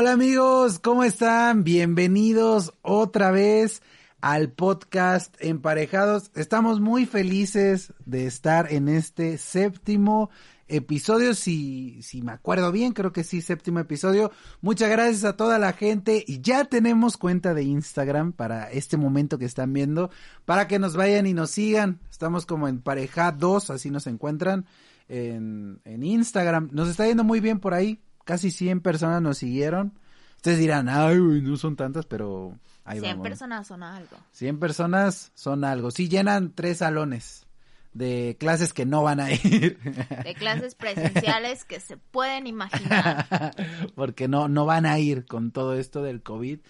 Hola 0.00 0.12
amigos, 0.12 0.78
¿cómo 0.78 1.04
están? 1.04 1.62
Bienvenidos 1.62 2.72
otra 2.80 3.30
vez 3.30 3.82
al 4.22 4.50
podcast 4.50 5.36
Emparejados. 5.40 6.30
Estamos 6.34 6.80
muy 6.80 7.04
felices 7.04 7.92
de 8.06 8.24
estar 8.24 8.72
en 8.72 8.88
este 8.88 9.36
séptimo 9.36 10.30
episodio, 10.68 11.34
si, 11.34 12.00
si 12.00 12.22
me 12.22 12.32
acuerdo 12.32 12.72
bien, 12.72 12.94
creo 12.94 13.12
que 13.12 13.24
sí, 13.24 13.42
séptimo 13.42 13.78
episodio. 13.78 14.32
Muchas 14.62 14.88
gracias 14.88 15.24
a 15.24 15.36
toda 15.36 15.58
la 15.58 15.74
gente 15.74 16.24
y 16.26 16.40
ya 16.40 16.64
tenemos 16.64 17.18
cuenta 17.18 17.52
de 17.52 17.64
Instagram 17.64 18.32
para 18.32 18.70
este 18.70 18.96
momento 18.96 19.36
que 19.36 19.44
están 19.44 19.70
viendo, 19.74 20.08
para 20.46 20.66
que 20.66 20.78
nos 20.78 20.96
vayan 20.96 21.26
y 21.26 21.34
nos 21.34 21.50
sigan. 21.50 22.00
Estamos 22.10 22.46
como 22.46 22.68
en 22.68 22.80
pareja 22.80 23.32
2, 23.32 23.68
así 23.68 23.90
nos 23.90 24.06
encuentran 24.06 24.64
en, 25.08 25.82
en 25.84 26.02
Instagram. 26.02 26.70
Nos 26.72 26.88
está 26.88 27.06
yendo 27.06 27.22
muy 27.22 27.40
bien 27.40 27.60
por 27.60 27.74
ahí, 27.74 28.00
casi 28.24 28.50
100 28.50 28.80
personas 28.80 29.22
nos 29.22 29.38
siguieron. 29.38 29.98
Ustedes 30.36 30.58
dirán, 30.58 30.88
ay, 30.88 31.18
no 31.18 31.56
son 31.56 31.76
tantas, 31.76 32.06
pero 32.06 32.58
ahí 32.84 33.00
100 33.00 33.22
personas 33.22 33.66
son 33.66 33.82
algo. 33.82 34.16
100 34.32 34.58
personas 34.58 35.32
son 35.34 35.64
algo. 35.64 35.90
Sí, 35.90 36.08
llenan 36.08 36.52
tres 36.54 36.78
salones 36.78 37.46
de 37.92 38.36
clases 38.38 38.72
que 38.72 38.86
no 38.86 39.02
van 39.02 39.20
a 39.20 39.32
ir. 39.32 39.78
De 40.24 40.34
clases 40.34 40.74
presenciales 40.74 41.64
que 41.64 41.80
se 41.80 41.96
pueden 41.96 42.46
imaginar. 42.46 43.54
Porque 43.94 44.28
no, 44.28 44.48
no 44.48 44.64
van 44.64 44.86
a 44.86 44.98
ir 44.98 45.26
con 45.26 45.50
todo 45.50 45.74
esto 45.74 46.02
del 46.02 46.22
COVID. 46.22 46.60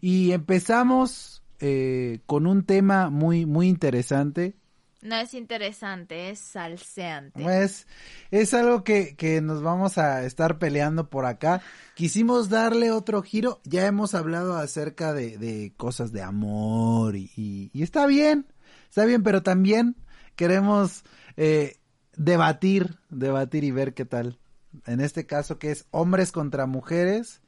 Y 0.00 0.32
empezamos 0.32 1.42
eh, 1.60 2.20
con 2.26 2.46
un 2.46 2.64
tema 2.64 3.10
muy, 3.10 3.46
muy 3.46 3.68
interesante. 3.68 4.56
No 5.02 5.16
es 5.16 5.32
interesante, 5.34 6.30
es 6.30 6.38
salseante. 6.38 7.42
Pues 7.42 7.86
es 8.30 8.52
algo 8.52 8.84
que, 8.84 9.16
que 9.16 9.40
nos 9.40 9.62
vamos 9.62 9.96
a 9.96 10.24
estar 10.24 10.58
peleando 10.58 11.08
por 11.08 11.24
acá. 11.24 11.62
Quisimos 11.94 12.50
darle 12.50 12.90
otro 12.90 13.22
giro. 13.22 13.60
Ya 13.64 13.86
hemos 13.86 14.14
hablado 14.14 14.56
acerca 14.56 15.14
de, 15.14 15.38
de 15.38 15.72
cosas 15.76 16.12
de 16.12 16.22
amor 16.22 17.16
y, 17.16 17.30
y, 17.34 17.70
y 17.72 17.82
está 17.82 18.06
bien, 18.06 18.46
está 18.88 19.06
bien, 19.06 19.22
pero 19.22 19.42
también 19.42 19.96
queremos 20.36 21.04
eh, 21.36 21.78
debatir, 22.16 22.98
debatir 23.08 23.64
y 23.64 23.70
ver 23.70 23.94
qué 23.94 24.04
tal. 24.04 24.38
En 24.86 25.00
este 25.00 25.24
caso, 25.26 25.58
que 25.58 25.70
es 25.70 25.86
hombres 25.90 26.30
contra 26.30 26.66
mujeres. 26.66 27.40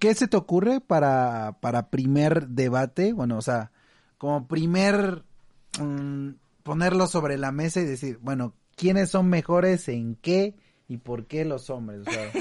¿Qué 0.00 0.12
se 0.14 0.26
te 0.26 0.36
ocurre 0.36 0.80
para, 0.80 1.58
para 1.60 1.88
primer 1.88 2.48
debate? 2.48 3.12
Bueno, 3.12 3.38
o 3.38 3.42
sea, 3.42 3.70
como 4.18 4.48
primer 4.48 5.22
mmm, 5.80 6.30
ponerlo 6.68 7.06
sobre 7.06 7.38
la 7.38 7.50
mesa 7.50 7.80
y 7.80 7.84
decir, 7.84 8.18
bueno, 8.20 8.54
¿quiénes 8.76 9.10
son 9.10 9.28
mejores 9.28 9.88
en 9.88 10.16
qué 10.16 10.54
y 10.86 10.98
por 10.98 11.26
qué 11.26 11.44
los 11.44 11.70
hombres? 11.70 12.00
O 12.06 12.10
sea, 12.10 12.32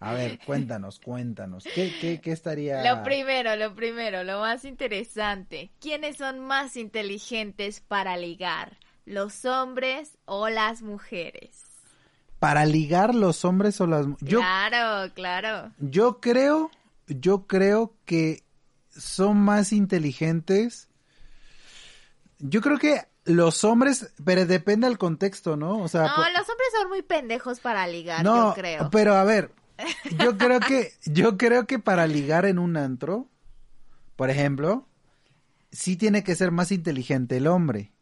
a 0.00 0.12
ver, 0.12 0.38
cuéntanos, 0.46 1.00
cuéntanos. 1.00 1.64
¿Qué, 1.74 1.92
qué, 2.00 2.20
qué 2.20 2.32
estaría? 2.32 2.94
Lo 2.94 3.02
primero, 3.02 3.56
lo 3.56 3.74
primero, 3.74 4.24
lo 4.24 4.40
más 4.40 4.64
interesante. 4.64 5.70
¿Quiénes 5.80 6.18
son 6.18 6.40
más 6.40 6.76
inteligentes 6.76 7.80
para 7.80 8.16
ligar? 8.16 8.76
los 9.04 9.44
hombres 9.44 10.18
o 10.24 10.48
las 10.48 10.82
mujeres. 10.82 11.64
Para 12.38 12.66
ligar 12.66 13.14
los 13.14 13.44
hombres 13.44 13.80
o 13.80 13.86
las 13.86 14.06
mujeres. 14.06 14.34
Claro, 14.34 15.12
claro. 15.14 15.72
Yo 15.78 16.20
creo, 16.20 16.70
yo 17.06 17.46
creo 17.46 17.94
que 18.04 18.42
son 18.90 19.38
más 19.38 19.72
inteligentes. 19.72 20.88
Yo 22.38 22.60
creo 22.60 22.78
que 22.78 23.00
los 23.24 23.64
hombres, 23.64 24.12
pero 24.24 24.46
depende 24.46 24.88
del 24.88 24.98
contexto, 24.98 25.56
¿no? 25.56 25.78
O 25.78 25.88
sea, 25.88 26.02
no, 26.02 26.16
por... 26.16 26.32
los 26.32 26.48
hombres 26.48 26.68
son 26.78 26.88
muy 26.88 27.02
pendejos 27.02 27.60
para 27.60 27.86
ligar, 27.86 28.24
no, 28.24 28.50
yo 28.50 28.54
creo. 28.54 28.90
Pero 28.90 29.14
a 29.14 29.24
ver, 29.24 29.52
yo 30.18 30.36
creo 30.36 30.60
que, 30.60 30.92
yo 31.04 31.36
creo 31.36 31.66
que 31.66 31.78
para 31.78 32.06
ligar 32.06 32.46
en 32.46 32.58
un 32.58 32.76
antro, 32.76 33.28
por 34.16 34.30
ejemplo, 34.30 34.86
sí 35.70 35.96
tiene 35.96 36.24
que 36.24 36.34
ser 36.34 36.50
más 36.50 36.72
inteligente 36.72 37.36
el 37.36 37.46
hombre 37.46 37.92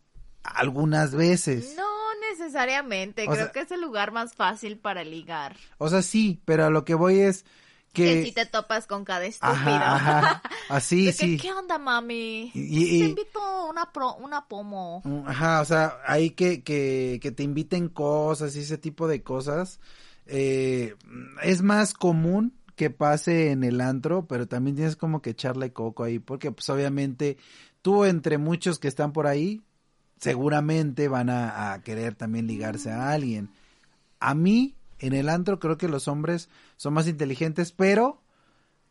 algunas 0.42 1.14
veces. 1.14 1.74
No 1.76 1.88
necesariamente, 2.30 3.24
o 3.24 3.32
creo 3.32 3.44
sea, 3.44 3.52
que 3.52 3.60
es 3.60 3.70
el 3.70 3.80
lugar 3.80 4.12
más 4.12 4.34
fácil 4.34 4.78
para 4.78 5.04
ligar. 5.04 5.56
O 5.78 5.88
sea, 5.88 6.02
sí, 6.02 6.40
pero 6.44 6.66
a 6.66 6.70
lo 6.70 6.84
que 6.84 6.94
voy 6.94 7.20
es 7.20 7.44
que... 7.92 8.04
Que 8.04 8.24
si 8.24 8.32
te 8.32 8.46
topas 8.46 8.86
con 8.86 9.04
cada 9.04 9.24
estúpido. 9.24 9.52
Ajá, 9.52 10.18
ajá. 10.18 10.42
Así, 10.68 11.06
De 11.06 11.12
sí. 11.12 11.36
Que, 11.36 11.42
¿Qué 11.48 11.52
onda, 11.52 11.78
mami? 11.78 12.50
Y, 12.54 12.96
y, 12.96 13.00
te 13.00 13.08
invito 13.08 13.66
una, 13.68 13.92
pro, 13.92 14.14
una 14.16 14.46
pomo. 14.46 15.02
Ajá, 15.26 15.60
o 15.60 15.64
sea, 15.64 15.98
hay 16.06 16.30
que, 16.30 16.62
que, 16.62 17.18
que 17.22 17.32
te 17.32 17.42
inviten 17.42 17.88
cosas 17.88 18.54
y 18.56 18.60
ese 18.60 18.78
tipo 18.78 19.08
de 19.08 19.22
cosas. 19.22 19.80
Eh, 20.26 20.94
es 21.42 21.62
más 21.62 21.92
común 21.92 22.54
que 22.76 22.88
pase 22.88 23.50
en 23.50 23.64
el 23.64 23.80
antro, 23.80 24.26
pero 24.26 24.46
también 24.46 24.76
tienes 24.76 24.96
como 24.96 25.20
que 25.20 25.30
echarle 25.30 25.72
coco 25.72 26.04
ahí, 26.04 26.18
porque 26.18 26.52
pues 26.52 26.68
obviamente 26.70 27.36
tú 27.82 28.04
entre 28.04 28.38
muchos 28.38 28.78
que 28.78 28.88
están 28.88 29.12
por 29.12 29.26
ahí, 29.26 29.60
seguramente 30.18 31.08
van 31.08 31.30
a, 31.30 31.72
a, 31.72 31.82
querer 31.82 32.14
también 32.14 32.46
ligarse 32.46 32.90
a 32.90 33.10
alguien. 33.10 33.50
A 34.18 34.34
mí, 34.34 34.76
en 35.00 35.14
el 35.14 35.28
antro, 35.28 35.58
creo 35.58 35.76
que 35.78 35.88
los 35.88 36.08
hombres 36.08 36.48
son 36.76 36.94
más 36.94 37.08
inteligentes, 37.08 37.72
pero 37.72 38.22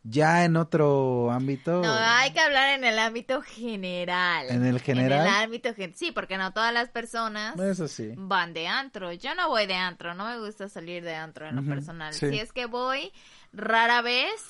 ya 0.03 0.45
en 0.45 0.55
otro 0.55 1.29
ámbito. 1.31 1.81
No, 1.81 1.93
hay 1.93 2.31
que 2.31 2.39
hablar 2.39 2.77
en 2.77 2.83
el 2.83 2.97
ámbito 2.99 3.41
general. 3.41 4.47
En 4.49 4.65
el 4.65 4.79
general. 4.79 5.27
En 5.27 5.33
el 5.33 5.43
ámbito 5.43 5.73
gen 5.73 5.95
sí, 5.95 6.11
porque 6.11 6.37
no 6.37 6.53
todas 6.53 6.73
las 6.73 6.89
personas 6.89 7.59
Eso 7.59 7.87
sí. 7.87 8.13
van 8.15 8.53
de 8.53 8.67
antro. 8.67 9.11
Yo 9.13 9.35
no 9.35 9.49
voy 9.49 9.67
de 9.67 9.75
antro, 9.75 10.13
no 10.15 10.25
me 10.25 10.39
gusta 10.39 10.69
salir 10.69 11.03
de 11.03 11.15
antro 11.15 11.47
en 11.47 11.55
lo 11.55 11.61
uh 11.61 11.65
-huh, 11.65 11.69
personal. 11.69 12.13
sí. 12.13 12.29
Si 12.29 12.39
es 12.39 12.53
que 12.53 12.65
voy, 12.65 13.11
rara 13.53 14.01
vez 14.01 14.41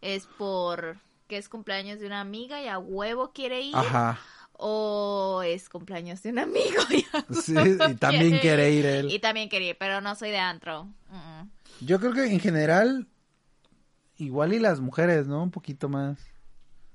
es 0.00 0.26
por 0.26 0.98
que 1.28 1.38
es 1.38 1.48
cumpleaños 1.48 1.98
de 1.98 2.06
una 2.06 2.20
amiga 2.20 2.62
y 2.62 2.68
a 2.68 2.78
huevo 2.78 3.32
quiere 3.32 3.60
ir. 3.60 3.76
Ajá 3.76 4.18
o 4.58 5.42
es 5.44 5.68
cumpleaños 5.68 6.22
de 6.22 6.30
un 6.30 6.38
amigo. 6.38 6.82
Y, 6.90 7.34
sí, 7.34 7.54
y 7.56 7.94
también 7.94 8.38
quiere 8.38 8.70
ir 8.70 8.86
él. 8.86 9.10
Y 9.10 9.18
también 9.18 9.48
quiere 9.48 9.66
ir, 9.66 9.76
pero 9.78 10.00
no 10.00 10.14
soy 10.14 10.30
de 10.30 10.38
antro. 10.38 10.82
Uh 11.10 11.14
-uh. 11.14 11.50
Yo 11.80 12.00
creo 12.00 12.12
que 12.12 12.24
en 12.24 12.40
general, 12.40 13.06
igual 14.16 14.52
y 14.52 14.58
las 14.58 14.80
mujeres, 14.80 15.26
¿no? 15.26 15.42
Un 15.42 15.50
poquito 15.50 15.88
más. 15.88 16.18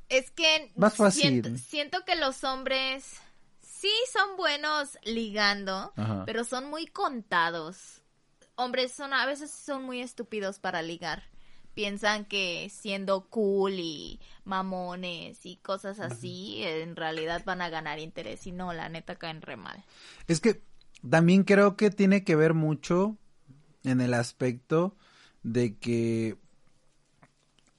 Es 0.09 0.31
que 0.31 0.71
más 0.75 0.95
fácil. 0.95 1.41
Siento, 1.41 1.57
siento 1.57 2.05
que 2.05 2.15
los 2.15 2.43
hombres 2.43 3.17
sí 3.61 3.91
son 4.11 4.37
buenos 4.37 4.97
ligando, 5.03 5.93
Ajá. 5.95 6.23
pero 6.25 6.43
son 6.43 6.69
muy 6.69 6.87
contados. 6.87 8.01
Hombres 8.55 8.91
son 8.91 9.13
a 9.13 9.25
veces 9.25 9.51
son 9.51 9.83
muy 9.83 10.01
estúpidos 10.01 10.59
para 10.59 10.81
ligar 10.81 11.23
piensan 11.73 12.25
que 12.25 12.69
siendo 12.69 13.27
cool 13.29 13.73
y 13.73 14.19
mamones 14.43 15.45
y 15.45 15.57
cosas 15.57 15.99
así, 15.99 16.63
en 16.63 16.95
realidad 16.95 17.43
van 17.45 17.61
a 17.61 17.69
ganar 17.69 17.99
interés 17.99 18.45
y 18.47 18.51
no, 18.51 18.73
la 18.73 18.89
neta 18.89 19.15
caen 19.15 19.41
re 19.41 19.57
mal. 19.57 19.83
Es 20.27 20.39
que 20.39 20.61
también 21.07 21.43
creo 21.43 21.75
que 21.75 21.89
tiene 21.89 22.23
que 22.23 22.35
ver 22.35 22.53
mucho 22.53 23.17
en 23.83 24.01
el 24.01 24.13
aspecto 24.13 24.95
de 25.43 25.77
que 25.77 26.37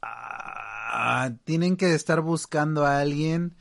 ah, 0.01 1.33
tienen 1.45 1.77
que 1.77 1.95
estar 1.95 2.21
buscando 2.21 2.85
a 2.85 3.01
alguien 3.01 3.55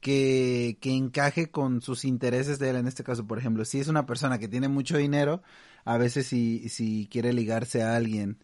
que, 0.00 0.78
que 0.80 0.92
encaje 0.92 1.50
con 1.50 1.82
sus 1.82 2.04
intereses 2.04 2.58
de 2.58 2.70
él. 2.70 2.76
En 2.76 2.86
este 2.86 3.04
caso, 3.04 3.26
por 3.26 3.38
ejemplo, 3.38 3.64
si 3.64 3.80
es 3.80 3.88
una 3.88 4.06
persona 4.06 4.38
que 4.38 4.48
tiene 4.48 4.68
mucho 4.68 4.96
dinero, 4.96 5.42
a 5.84 5.98
veces 5.98 6.26
si, 6.26 6.68
si 6.68 7.08
quiere 7.10 7.32
ligarse 7.32 7.82
a 7.82 7.96
alguien 7.96 8.38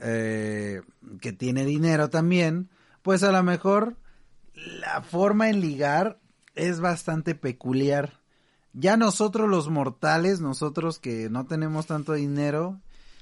eh, 0.00 0.82
que 1.20 1.32
tiene 1.32 1.64
dinero 1.64 2.10
también, 2.10 2.68
pues 3.02 3.22
a 3.22 3.32
lo 3.32 3.42
mejor 3.42 3.96
la 4.54 5.02
forma 5.02 5.48
en 5.48 5.60
ligar 5.60 6.18
es 6.54 6.80
bastante 6.80 7.34
peculiar. 7.34 8.20
Ya 8.72 8.96
nosotros 8.96 9.48
los 9.48 9.68
mortales, 9.68 10.40
nosotros 10.40 10.98
que 10.98 11.28
no 11.30 11.46
tenemos 11.46 11.86
tanto 11.86 12.12
dinero, 12.12 12.80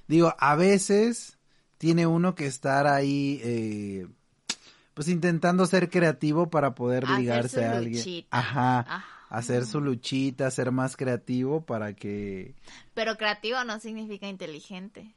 digo, 0.09 0.34
a 0.38 0.56
veces 0.56 1.38
tiene 1.78 2.06
uno 2.06 2.34
que 2.34 2.47
estar 2.47 2.86
ahí, 2.86 3.41
eh, 3.42 4.06
pues 4.95 5.09
intentando 5.09 5.66
ser 5.66 5.89
creativo 5.91 6.50
para 6.50 6.74
poder 6.74 7.04
hacer 7.04 7.18
ligarse 7.18 7.65
a 7.65 7.77
alguien. 7.77 7.98
Luchita. 7.98 8.28
Ajá. 8.30 9.04
Hacer 9.28 9.66
su 9.66 9.80
luchita, 9.80 10.50
ser 10.53 10.71
más 10.71 10.97
creativo 10.97 11.66
para 11.66 11.95
que... 11.95 12.54
Pero 12.95 13.16
creativo 13.16 13.65
no 13.65 13.80
significa 13.80 14.28
inteligente. 14.28 15.16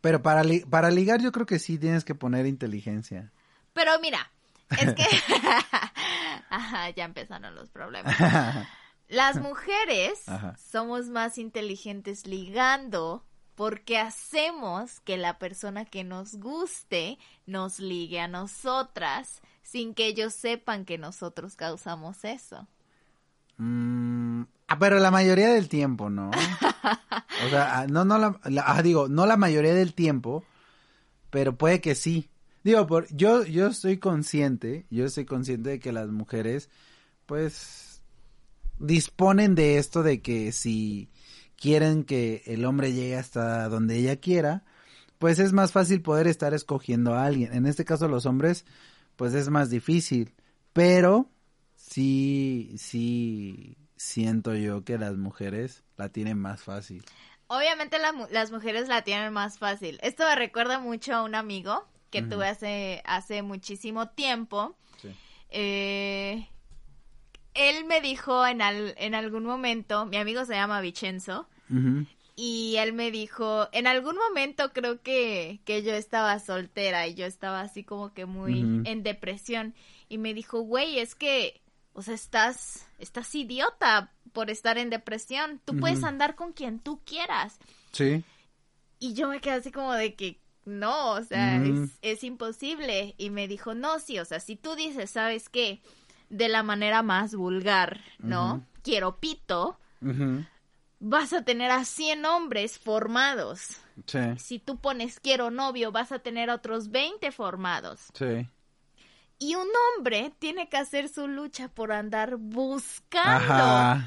Pero 0.00 0.22
para, 0.22 0.44
li 0.44 0.60
para 0.60 0.90
ligar 0.90 1.20
yo 1.20 1.32
creo 1.32 1.46
que 1.46 1.58
sí 1.58 1.78
tienes 1.78 2.04
que 2.04 2.14
poner 2.14 2.46
inteligencia. 2.46 3.32
Pero 3.72 3.98
mira, 4.00 4.30
es 4.70 4.94
que 4.94 5.04
Ajá, 6.50 6.90
ya 6.90 7.04
empezaron 7.04 7.54
los 7.54 7.70
problemas. 7.70 8.14
Las 9.08 9.40
mujeres 9.40 10.28
Ajá. 10.28 10.54
somos 10.58 11.08
más 11.08 11.38
inteligentes 11.38 12.26
ligando 12.26 13.24
porque 13.54 13.98
hacemos 13.98 15.00
que 15.00 15.16
la 15.16 15.38
persona 15.38 15.84
que 15.86 16.04
nos 16.04 16.36
guste 16.36 17.18
nos 17.46 17.80
ligue 17.80 18.20
a 18.20 18.28
nosotras 18.28 19.40
sin 19.62 19.94
que 19.94 20.06
ellos 20.06 20.34
sepan 20.34 20.84
que 20.84 20.98
nosotros 20.98 21.56
causamos 21.56 22.24
eso. 22.24 22.68
Mm, 23.56 24.42
ah, 24.68 24.78
pero 24.78 24.98
la 24.98 25.10
mayoría 25.10 25.48
del 25.48 25.68
tiempo, 25.68 26.10
¿no? 26.10 26.30
o 27.46 27.50
sea, 27.50 27.86
no, 27.88 28.04
no 28.04 28.18
la, 28.18 28.40
la 28.44 28.64
ah, 28.66 28.82
digo, 28.82 29.08
no 29.08 29.26
la 29.26 29.36
mayoría 29.36 29.74
del 29.74 29.94
tiempo, 29.94 30.44
pero 31.30 31.56
puede 31.56 31.80
que 31.80 31.94
sí. 31.94 32.30
Digo, 32.64 32.86
por, 32.86 33.06
yo, 33.14 33.44
yo 33.44 33.68
estoy 33.68 33.98
consciente, 33.98 34.86
yo 34.90 35.04
estoy 35.04 35.24
consciente 35.24 35.70
de 35.70 35.80
que 35.80 35.92
las 35.92 36.08
mujeres, 36.08 36.70
pues, 37.26 38.02
disponen 38.78 39.54
de 39.54 39.78
esto 39.78 40.02
de 40.02 40.20
que 40.22 40.52
si 40.52 41.10
quieren 41.56 42.04
que 42.04 42.42
el 42.46 42.64
hombre 42.64 42.92
llegue 42.92 43.16
hasta 43.16 43.68
donde 43.68 43.96
ella 43.96 44.16
quiera, 44.16 44.64
pues 45.18 45.38
es 45.38 45.52
más 45.52 45.72
fácil 45.72 46.02
poder 46.02 46.26
estar 46.28 46.54
escogiendo 46.54 47.14
a 47.14 47.24
alguien. 47.24 47.52
En 47.52 47.66
este 47.66 47.84
caso 47.84 48.08
los 48.08 48.26
hombres, 48.26 48.64
pues 49.16 49.34
es 49.34 49.50
más 49.50 49.70
difícil, 49.70 50.34
pero 50.72 51.28
sí, 51.76 52.74
sí 52.78 53.76
siento 53.96 54.54
yo 54.54 54.84
que 54.84 54.98
las 54.98 55.16
mujeres 55.16 55.82
la 55.98 56.08
tienen 56.08 56.38
más 56.38 56.62
fácil. 56.62 57.04
Obviamente 57.48 57.98
las 58.30 58.50
mujeres 58.50 58.88
la 58.88 59.02
tienen 59.02 59.32
más 59.32 59.58
fácil. 59.58 59.98
Esto 60.02 60.24
me 60.24 60.34
recuerda 60.36 60.78
mucho 60.78 61.14
a 61.14 61.22
un 61.22 61.34
amigo 61.34 61.86
que 62.10 62.22
tuve 62.22 62.48
hace, 62.48 63.02
hace 63.04 63.42
muchísimo 63.42 64.08
tiempo. 64.08 64.76
Eh, 65.50 66.46
él 67.54 67.84
me 67.86 68.00
dijo 68.00 68.46
en, 68.46 68.60
en 68.60 69.14
algún 69.14 69.44
momento, 69.44 70.06
mi 70.06 70.16
amigo 70.16 70.44
se 70.44 70.54
llama 70.54 70.80
Vicenzo, 70.80 71.48
y 72.36 72.76
él 72.76 72.92
me 72.92 73.10
dijo, 73.10 73.68
en 73.72 73.86
algún 73.86 74.16
momento 74.16 74.72
creo 74.72 75.02
que, 75.02 75.60
que 75.64 75.82
yo 75.82 75.92
estaba 75.92 76.38
soltera 76.38 77.06
y 77.06 77.14
yo 77.14 77.26
estaba 77.26 77.62
así 77.62 77.82
como 77.82 78.12
que 78.12 78.26
muy 78.26 78.82
en 78.84 79.02
depresión, 79.02 79.74
y 80.08 80.18
me 80.18 80.34
dijo, 80.34 80.60
güey, 80.60 80.98
es 80.98 81.14
que, 81.14 81.60
o 81.94 82.02
sea, 82.02 82.14
estás, 82.14 82.86
estás 82.98 83.34
idiota 83.34 84.12
por 84.32 84.50
estar 84.50 84.78
en 84.78 84.90
depresión, 84.90 85.60
tú 85.64 85.78
puedes 85.78 86.04
andar 86.04 86.34
con 86.34 86.52
quien 86.52 86.78
tú 86.78 87.00
quieras. 87.04 87.58
Sí. 87.92 88.24
Y 88.98 89.14
yo 89.14 89.28
me 89.28 89.40
quedé 89.40 89.54
así 89.54 89.72
como 89.72 89.92
de 89.92 90.14
que, 90.14 90.40
no, 90.64 91.12
o 91.12 91.22
sea, 91.22 91.62
es, 91.62 91.90
es, 92.02 92.24
imposible. 92.24 93.14
Y 93.16 93.30
me 93.30 93.48
dijo, 93.48 93.74
no, 93.74 93.98
sí, 94.00 94.18
o 94.18 94.24
sea, 94.24 94.40
si 94.40 94.56
tú 94.56 94.74
dices, 94.74 95.10
¿sabes 95.10 95.48
qué? 95.48 95.80
De 96.28 96.48
la 96.48 96.62
manera 96.62 97.02
más 97.02 97.34
vulgar, 97.34 98.00
¿no? 98.18 98.64
Quiero 98.82 99.18
pito, 99.18 99.78
vas 101.00 101.32
a 101.32 101.42
tener 101.42 101.70
a 101.70 101.84
100 101.84 102.24
hombres 102.26 102.78
formados. 102.78 103.78
Sí. 104.06 104.18
Si 104.38 104.58
tú 104.58 104.78
pones 104.78 105.20
quiero 105.20 105.50
novio, 105.50 105.90
vas 105.92 106.12
a 106.12 106.18
tener 106.18 106.50
a 106.50 106.56
otros 106.56 106.90
20 106.90 107.32
formados. 107.32 108.08
Sí. 108.14 108.48
Y 109.40 109.54
un 109.54 109.68
hombre 109.96 110.32
tiene 110.40 110.68
que 110.68 110.76
hacer 110.76 111.08
su 111.08 111.28
lucha 111.28 111.68
por 111.68 111.92
andar 111.92 112.36
buscando 112.36 114.04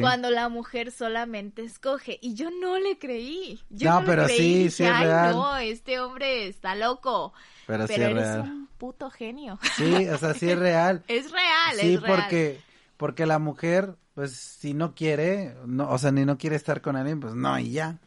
cuando 0.00 0.30
la 0.30 0.48
mujer 0.48 0.90
solamente 0.90 1.62
escoge. 1.62 2.18
Y 2.20 2.34
yo 2.34 2.50
no 2.50 2.78
le 2.78 2.98
creí. 2.98 3.60
Yo 3.70 3.90
no, 3.90 4.04
pero 4.04 4.26
sí, 4.26 4.70
sí 4.70 4.82
es 4.82 4.90
Ay, 4.92 5.32
no, 5.32 5.56
este 5.58 6.00
hombre 6.00 6.48
está 6.48 6.74
loco. 6.74 7.32
Pero, 7.66 7.86
sí 7.86 7.94
eres 7.94 8.38
un 8.38 8.66
puto 8.76 9.08
genio. 9.08 9.60
Sí, 9.76 10.08
o 10.08 10.18
sea, 10.18 10.34
sí 10.34 10.50
es 10.50 10.58
real. 10.58 11.04
es 11.06 11.30
real, 11.30 11.76
sí, 11.78 11.94
es 11.94 12.02
real. 12.02 12.16
porque 12.20 12.60
porque 13.02 13.26
la 13.26 13.40
mujer, 13.40 13.96
pues, 14.14 14.36
si 14.36 14.74
no 14.74 14.94
quiere, 14.94 15.56
no, 15.66 15.90
o 15.90 15.98
sea, 15.98 16.12
ni 16.12 16.24
no 16.24 16.38
quiere 16.38 16.54
estar 16.54 16.80
con 16.82 16.94
alguien, 16.94 17.18
pues 17.18 17.34
no, 17.34 17.58
y 17.58 17.72
ya. 17.72 17.98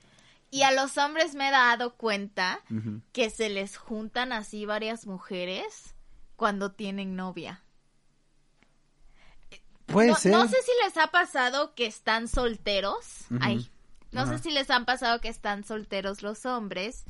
Y 0.52 0.62
a 0.62 0.72
los 0.72 0.98
hombres 0.98 1.36
me 1.36 1.50
he 1.50 1.52
dado 1.52 1.96
cuenta 1.96 2.62
que 3.12 3.30
se 3.30 3.50
les 3.50 3.76
juntan 3.76 4.32
así 4.32 4.66
varias 4.66 5.06
mujeres 5.06 5.95
cuando 6.36 6.72
tienen 6.72 7.16
novia. 7.16 7.62
Puede 9.86 10.10
no, 10.10 10.16
ser. 10.16 10.32
No 10.32 10.48
sé 10.48 10.58
si 10.64 10.72
les 10.84 10.98
ha 10.98 11.08
pasado 11.08 11.76
que 11.76 11.86
están 11.86 12.28
solteros. 12.28 13.26
Ay, 13.40 13.70
no 14.12 14.26
sé 14.28 14.40
si 14.40 14.52
les 14.52 14.70
han 14.70 14.86
pasado 14.86 15.20
que 15.20 15.30
están 15.30 15.64
solteros 15.64 16.24
los 16.24 16.46
hombres. 16.46 17.06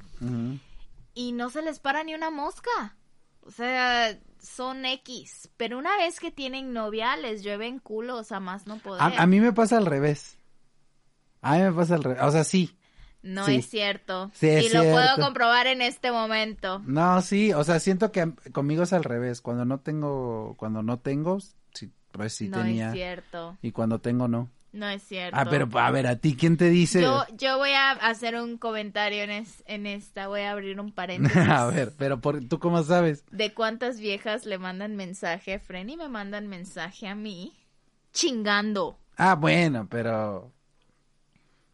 Y 1.13 1.31
no 1.31 1.49
se 1.49 1.61
les 1.61 1.79
para 1.79 2.03
ni 2.03 2.13
una 2.13 2.31
mosca. 2.31 2.95
O 3.41 3.51
sea, 3.51 4.19
son 4.39 4.85
X. 4.85 5.49
Pero 5.55 5.77
una 5.77 5.95
vez 5.97 6.19
que 6.19 6.31
tienen 6.31 6.73
novia, 6.73 7.15
les 7.15 7.43
llueven 7.43 7.79
culos 7.79 8.31
a 8.31 8.39
más 8.39 8.65
no 8.65 8.79
poder. 8.79 9.01
A, 9.01 9.21
a 9.21 9.27
mí 9.27 9.39
me 9.39 9.53
pasa 9.53 9.77
al 9.77 9.85
revés. 9.85 10.37
A 11.41 11.55
mí 11.55 11.61
me 11.61 11.71
pasa 11.71 11.95
al 11.95 12.03
revés. 12.03 12.23
O 12.23 12.31
sea, 12.31 12.43
sí. 12.43 12.75
No 13.25 13.47
es 13.47 13.67
cierto. 13.67 14.29
Sí, 14.35 14.47
y 14.47 14.69
lo 14.69 14.83
puedo 14.83 15.15
comprobar 15.19 15.65
en 15.65 15.81
este 15.81 16.11
momento. 16.11 16.79
No, 16.85 17.21
sí, 17.23 17.53
o 17.53 17.63
sea, 17.63 17.79
siento 17.79 18.11
que 18.11 18.31
conmigo 18.51 18.83
es 18.83 18.93
al 18.93 19.03
revés. 19.03 19.41
Cuando 19.41 19.65
no 19.65 19.79
tengo, 19.79 20.53
cuando 20.57 20.83
no 20.83 20.99
tengo, 20.99 21.39
sí, 21.73 21.91
pues 22.11 22.33
sí 22.33 22.49
tenía. 22.49 22.85
No 22.85 22.91
es 22.91 22.97
cierto. 22.97 23.57
Y 23.63 23.71
cuando 23.71 23.99
tengo, 23.99 24.27
no. 24.27 24.51
No 24.73 24.87
es 24.89 25.01
cierto. 25.01 25.39
Ah, 25.39 25.45
pero 25.49 25.67
a 25.79 25.89
ver, 25.89 26.05
¿a 26.05 26.17
ti 26.17 26.35
quién 26.35 26.55
te 26.57 26.69
dice? 26.69 27.01
Yo, 27.01 27.25
yo 27.35 27.57
voy 27.57 27.71
a 27.71 27.91
hacer 27.91 28.35
un 28.35 28.57
comentario 28.57 29.23
en, 29.23 29.45
en 29.65 29.85
esta, 29.87 30.27
voy 30.27 30.41
a 30.41 30.51
abrir 30.51 30.79
un 30.79 30.91
paréntesis. 30.91 31.37
a 31.49 31.65
ver, 31.65 31.93
pero 31.97 32.21
por, 32.21 32.43
¿tú 32.45 32.59
cómo 32.59 32.83
sabes? 32.83 33.23
De 33.31 33.55
cuántas 33.55 33.99
viejas 33.99 34.45
le 34.45 34.59
mandan 34.59 34.95
mensaje 34.95 35.55
a 35.55 35.59
Fren 35.59 35.89
y 35.89 35.97
me 35.97 36.09
mandan 36.09 36.47
mensaje 36.47 37.07
a 37.07 37.15
mí 37.15 37.53
chingando. 38.11 38.99
Ah, 39.17 39.35
bueno, 39.35 39.87
pero 39.89 40.51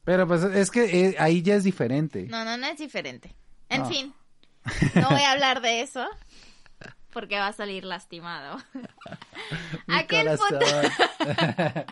pero 0.04 0.28
pues 0.28 0.44
es 0.44 0.72
que 0.72 1.08
eh, 1.08 1.16
ahí 1.20 1.42
ya 1.42 1.56
es 1.56 1.64
diferente. 1.64 2.28
No, 2.30 2.44
no, 2.46 2.58
no 2.58 2.68
es 2.68 2.78
diferente. 2.78 3.36
En 3.70 3.88
fin, 3.88 4.14
no 4.96 5.10
voy 5.10 5.22
a 5.22 5.32
hablar 5.32 5.62
de 5.62 5.82
eso 5.82 6.08
porque 7.12 7.38
va 7.38 7.48
a 7.48 7.54
salir 7.54 7.84
lastimado. 7.84 8.62
aquel 9.88 10.38
punto... 10.38 10.66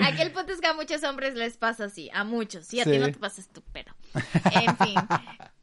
aquel 0.00 0.32
punto 0.32 0.52
es 0.52 0.60
que 0.60 0.66
a 0.66 0.74
muchos 0.74 1.02
hombres 1.04 1.34
les 1.34 1.56
pasa 1.56 1.84
así, 1.84 2.10
a 2.12 2.24
muchos, 2.24 2.72
y 2.74 2.80
a 2.80 2.84
ti 2.84 2.98
no 2.98 3.06
te 3.06 3.18
pasa 3.18 3.40
estupendo. 3.40 3.94
En 4.52 4.76
fin, 4.78 4.96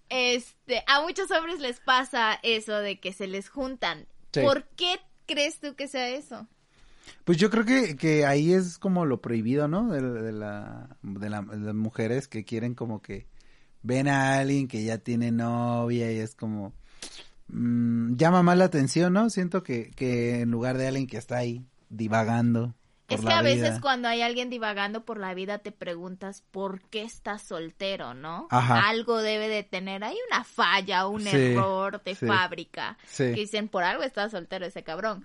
este, 0.09 0.83
a 0.87 1.01
muchos 1.01 1.29
hombres 1.31 1.59
les 1.59 1.79
pasa 1.79 2.39
eso 2.43 2.79
de 2.79 2.99
que 2.99 3.13
se 3.13 3.27
les 3.27 3.49
juntan. 3.49 4.07
¿Por 4.31 4.63
qué 4.69 4.99
crees 5.25 5.59
tú 5.59 5.75
que 5.75 5.87
sea 5.87 6.09
eso? 6.09 6.47
Pues 7.23 7.37
yo 7.37 7.49
creo 7.49 7.65
que, 7.65 7.95
que 7.95 8.25
ahí 8.25 8.53
es 8.53 8.77
como 8.77 9.05
lo 9.05 9.21
prohibido, 9.21 9.67
¿no? 9.67 9.91
De, 9.91 10.31
la, 10.31 10.89
de, 11.01 11.29
las 11.29 11.45
mujeres 11.75 12.27
que 12.27 12.43
quieren 12.43 12.75
como 12.75 13.01
que 13.01 13.27
ven 13.81 14.07
a 14.07 14.39
alguien 14.39 14.67
que 14.67 14.83
ya 14.83 14.97
tiene 14.97 15.31
novia 15.31 16.11
y 16.11 16.19
es 16.19 16.35
como 16.35 16.73
mmm, 17.47 18.15
llama 18.15 18.43
más 18.43 18.57
la 18.57 18.65
atención, 18.65 19.13
¿no? 19.13 19.29
Siento 19.29 19.63
que, 19.63 19.91
que 19.91 20.41
en 20.41 20.51
lugar 20.51 20.77
de 20.77 20.87
alguien 20.87 21.07
que 21.07 21.17
está 21.17 21.37
ahí 21.37 21.65
divagando. 21.89 22.73
es 23.07 23.21
que 23.21 23.31
a 23.31 23.41
veces 23.41 23.79
cuando 23.79 24.07
hay 24.07 24.21
alguien 24.21 24.49
divagando 24.49 25.05
por 25.05 25.19
la 25.19 25.33
vida 25.33 25.59
te 25.59 25.71
preguntas 25.71 26.43
por 26.51 26.81
qué 26.89 27.03
estás 27.03 27.43
soltero, 27.43 28.13
¿no? 28.13 28.47
Algo 28.49 29.21
debe 29.21 29.47
de 29.47 29.63
tener, 29.63 30.03
hay 30.03 30.17
una 30.31 30.43
falla, 30.43 31.07
un 31.07 31.27
error 31.27 32.01
de 32.03 32.15
fábrica. 32.15 32.97
Que 33.15 33.31
dicen, 33.33 33.69
por 33.69 33.83
algo 33.83 34.03
está 34.03 34.29
soltero 34.29 34.65
ese 34.65 34.83
cabrón. 34.83 35.23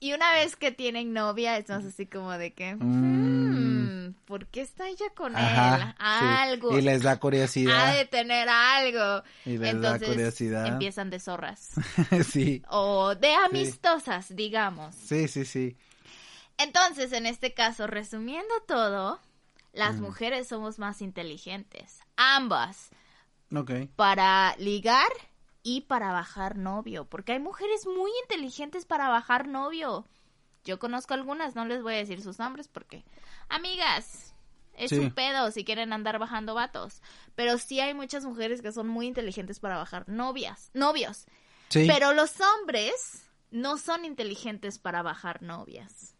Y 0.00 0.12
una 0.12 0.32
vez 0.32 0.54
que 0.54 0.70
tienen 0.70 1.12
novia, 1.12 1.56
es 1.58 1.68
más 1.68 1.84
así 1.84 2.06
como 2.06 2.32
de 2.32 2.52
que, 2.52 2.76
mm. 2.76 4.08
hmm, 4.08 4.14
¿por 4.26 4.46
qué 4.46 4.60
está 4.60 4.88
ella 4.88 5.10
con 5.14 5.36
él? 5.36 5.94
Algo. 5.98 6.78
Y 6.78 6.82
les 6.82 7.02
da 7.02 7.18
curiosidad. 7.18 7.88
Ha 7.88 7.94
de 7.94 8.04
tener 8.04 8.48
algo. 8.48 9.24
Y 9.44 9.58
les 9.58 9.80
da 9.80 9.98
curiosidad. 9.98 10.66
Empiezan 10.66 11.10
de 11.10 11.18
zorras. 11.18 11.70
sí. 12.30 12.62
O 12.68 13.16
de 13.16 13.34
amistosas, 13.34 14.34
digamos. 14.36 14.94
Sí, 14.94 15.26
sí, 15.26 15.44
sí. 15.44 15.76
Entonces, 16.58 17.12
en 17.12 17.26
este 17.26 17.52
caso, 17.54 17.86
resumiendo 17.86 18.54
todo, 18.66 19.20
las 19.72 19.96
mm. 19.96 20.02
mujeres 20.02 20.48
somos 20.48 20.78
más 20.78 21.02
inteligentes. 21.02 21.98
Ambas. 22.16 22.90
Ok. 23.54 23.72
Para 23.96 24.54
ligar 24.58 25.08
y 25.62 25.82
para 25.82 26.12
bajar 26.12 26.56
novio, 26.56 27.04
porque 27.04 27.32
hay 27.32 27.40
mujeres 27.40 27.86
muy 27.86 28.10
inteligentes 28.22 28.84
para 28.84 29.08
bajar 29.08 29.48
novio. 29.48 30.06
Yo 30.64 30.78
conozco 30.78 31.14
algunas, 31.14 31.54
no 31.54 31.64
les 31.64 31.82
voy 31.82 31.94
a 31.94 31.98
decir 31.98 32.22
sus 32.22 32.38
nombres 32.38 32.68
porque, 32.68 33.04
amigas, 33.48 34.34
es 34.74 34.92
un 34.92 35.10
pedo 35.12 35.50
si 35.50 35.64
quieren 35.64 35.92
andar 35.92 36.18
bajando 36.18 36.54
vatos. 36.54 37.02
Pero 37.34 37.58
sí 37.58 37.80
hay 37.80 37.94
muchas 37.94 38.24
mujeres 38.24 38.62
que 38.62 38.72
son 38.72 38.88
muy 38.88 39.06
inteligentes 39.06 39.60
para 39.60 39.76
bajar 39.76 40.08
novias, 40.08 40.70
novios. 40.74 41.26
Pero 41.70 42.12
los 42.12 42.34
hombres 42.40 43.28
no 43.50 43.78
son 43.78 44.04
inteligentes 44.04 44.78
para 44.78 45.02
bajar 45.02 45.42
novias 45.42 46.17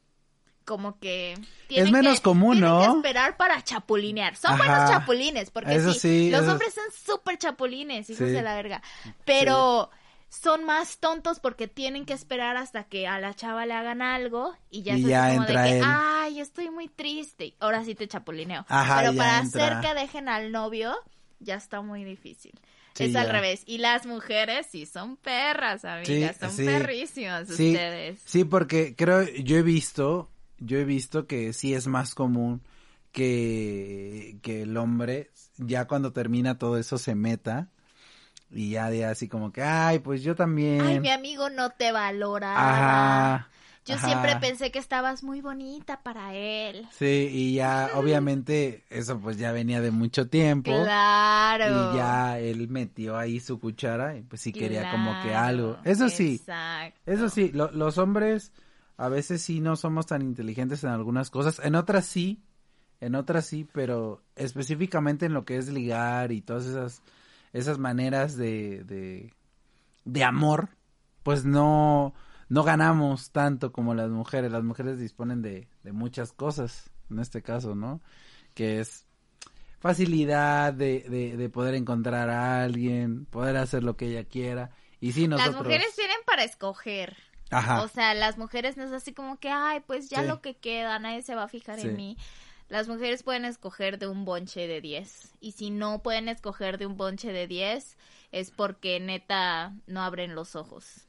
como 0.69 0.99
que 0.99 1.35
es 1.71 1.91
menos 1.91 2.21
común, 2.21 2.61
¿no? 2.61 2.81
Que 2.81 2.97
esperar 2.99 3.39
para 3.39 3.65
chapulinear. 3.65 4.37
Son 4.37 4.59
buenos 4.59 4.91
chapulines, 4.91 5.51
porque 5.51 5.81
sí, 5.95 6.31
los 6.31 6.47
hombres 6.47 6.75
son 6.75 6.85
súper 6.93 7.39
chapulines, 7.39 8.11
hijos 8.11 8.29
de 8.29 8.43
la 8.43 8.55
verga. 8.55 8.83
Pero 9.25 9.91
son 10.29 10.65
más 10.65 10.99
tontos 10.99 11.41
porque 11.41 11.69
tienen 11.69 12.05
que 12.05 12.13
esperar 12.13 12.59
hasta 12.59 12.85
que 12.85 13.09
a 13.09 13.19
la 13.19 13.33
chava 13.33 13.65
le 13.65 13.73
hagan 13.73 14.03
algo 14.03 14.55
y 14.71 14.83
ya, 14.83 14.97
se 14.97 15.37
como 15.37 15.47
de 15.47 15.55
que, 15.55 15.83
ay, 15.83 16.39
estoy 16.41 16.69
muy 16.69 16.89
triste. 16.89 17.55
Ahora 17.61 17.83
sí 17.83 17.95
te 17.95 18.07
chapulineo. 18.07 18.67
Pero 18.69 19.15
para 19.15 19.39
hacer 19.39 19.81
que 19.81 19.95
dejen 19.95 20.29
al 20.29 20.53
novio, 20.53 20.95
ya 21.41 21.55
está 21.55 21.81
muy 21.81 22.05
difícil. 22.05 22.53
es 22.99 23.17
al 23.17 23.31
revés. 23.31 23.63
Y 23.65 23.79
las 23.79 24.05
mujeres 24.05 24.67
sí 24.71 24.85
son 24.85 25.17
perras, 25.17 25.87
amigas. 25.87 26.37
son 26.39 26.55
perrísimas 26.57 27.49
ustedes. 27.49 28.21
Sí, 28.27 28.45
porque 28.45 28.95
creo, 28.95 29.23
yo 29.23 29.57
he 29.57 29.63
visto 29.63 30.29
yo 30.61 30.79
he 30.79 30.85
visto 30.85 31.27
que 31.27 31.53
sí 31.53 31.75
es 31.75 31.87
más 31.87 32.15
común 32.15 32.63
que, 33.13 34.39
que 34.43 34.63
el 34.63 34.77
hombre, 34.77 35.31
ya 35.57 35.87
cuando 35.87 36.13
termina 36.13 36.59
todo 36.59 36.79
eso, 36.79 36.99
se 36.99 37.15
meta 37.15 37.69
Y 38.51 38.71
ya 38.71 38.91
de 38.91 39.05
así 39.05 39.29
como 39.29 39.53
que, 39.53 39.63
ay, 39.63 39.99
pues 39.99 40.23
yo 40.23 40.35
también. 40.35 40.81
Ay, 40.81 41.01
mi 41.01 41.11
amigo 41.11 41.51
no 41.51 41.71
te 41.71 41.93
valora. 41.93 42.53
Ajá. 42.57 43.49
Yo 43.85 43.95
ajá. 43.95 44.07
siempre 44.07 44.37
pensé 44.37 44.71
que 44.71 44.79
estabas 44.79 45.23
muy 45.23 45.41
bonita 45.41 46.03
para 46.03 46.35
él. 46.35 46.87
Sí, 46.93 47.29
y 47.33 47.55
ya 47.55 47.91
obviamente 47.95 48.85
eso 48.91 49.19
pues 49.19 49.39
ya 49.39 49.51
venía 49.53 49.81
de 49.81 49.91
mucho 49.91 50.29
tiempo. 50.29 50.71
Claro. 50.85 51.95
Y 51.95 51.97
ya 51.97 52.39
él 52.39 52.69
metió 52.69 53.17
ahí 53.17 53.41
su 53.41 53.59
cuchara 53.59 54.17
y 54.17 54.23
pues 54.23 54.43
sí 54.43 54.53
quería 54.53 54.91
como 54.91 55.23
que 55.23 55.35
algo. 55.35 55.79
Eso 55.85 56.11
sí, 56.11 56.35
Exacto. 56.35 57.01
eso 57.07 57.29
sí, 57.31 57.51
lo- 57.53 57.71
los 57.73 57.97
hombres 57.97 58.53
a 58.99 59.09
veces 59.09 59.41
sí 59.41 59.61
no 59.61 59.77
somos 59.77 60.07
tan 60.07 60.23
inteligentes 60.23 60.85
en 60.85 60.91
algunas 60.91 61.31
cosas, 61.31 61.61
en 61.65 61.77
otras 61.77 62.05
sí, 62.05 62.43
en 63.01 63.15
otras 63.15 63.47
sí, 63.47 63.67
pero 63.73 64.25
específicamente 64.35 65.27
en 65.27 65.33
lo 65.33 65.45
que 65.45 65.57
es 65.57 65.69
ligar 65.69 66.33
y 66.33 66.43
todas 66.43 66.67
esas, 66.67 67.03
esas 67.53 67.79
maneras 67.79 68.37
de, 68.37 68.83
de, 68.85 69.33
de 70.05 70.25
amor, 70.25 70.71
pues 71.23 71.45
no, 71.45 72.13
no 72.49 72.65
ganamos 72.65 73.31
tanto 73.31 73.71
como 73.71 73.95
las 73.95 74.11
mujeres. 74.11 74.51
Las 74.51 74.65
mujeres 74.65 74.99
disponen 74.99 75.43
de, 75.43 75.69
de 75.85 75.93
muchas 75.93 76.33
cosas, 76.33 76.91
en 77.09 77.21
este 77.21 77.41
caso, 77.41 77.77
¿no? 77.77 78.01
Que 78.55 78.81
es 78.81 79.07
facilidad 79.79 80.73
de, 80.73 81.07
de, 81.09 81.37
de 81.37 81.49
poder 81.51 81.77
encontrar 81.77 82.31
a 82.31 82.65
alguien, 82.65 83.27
poder 83.27 83.59
hacer 83.59 83.85
lo 83.85 83.97
que 83.97 84.07
ella 84.07 84.25
quiera. 84.25 84.73
Y 84.99 85.13
sí, 85.13 85.29
nosotros... 85.29 85.55
Las 85.55 85.65
mujeres 85.65 85.95
tienen 85.95 86.19
para 86.27 86.43
escoger. 86.43 87.17
Ajá. 87.51 87.83
O 87.83 87.89
sea, 87.89 88.15
las 88.15 88.37
mujeres 88.39 88.77
no 88.77 88.85
es 88.85 88.93
así 88.93 89.13
como 89.13 89.39
que, 89.39 89.49
ay, 89.51 89.81
pues 89.87 90.09
ya 90.11 90.23
Sí. 90.23 90.29
lo 90.29 90.41
que 90.43 90.57
queda, 90.57 90.99
nadie 90.99 91.23
se 91.23 91.35
va 91.35 91.45
a 91.45 91.49
fijar 91.49 91.81
Sí. 91.81 91.89
en 91.89 91.97
mí. 91.97 92.17
Las 92.69 92.87
mujeres 92.89 93.23
pueden 93.23 93.45
escoger 93.47 93.99
de 93.99 94.07
un 94.09 94.25
bonche 94.27 94.67
de 94.67 94.81
10. 94.83 95.33
Y 95.41 95.53
si 95.53 95.71
no 95.71 96.03
pueden 96.03 96.29
escoger 96.29 96.77
de 96.77 96.85
un 96.87 96.97
bonche 96.99 97.33
de 97.33 97.47
10, 97.47 97.97
es 98.31 98.51
porque 98.51 99.01
neta 99.01 99.75
no 99.87 100.03
abren 100.03 100.35
los 100.35 100.55
ojos. 100.55 101.07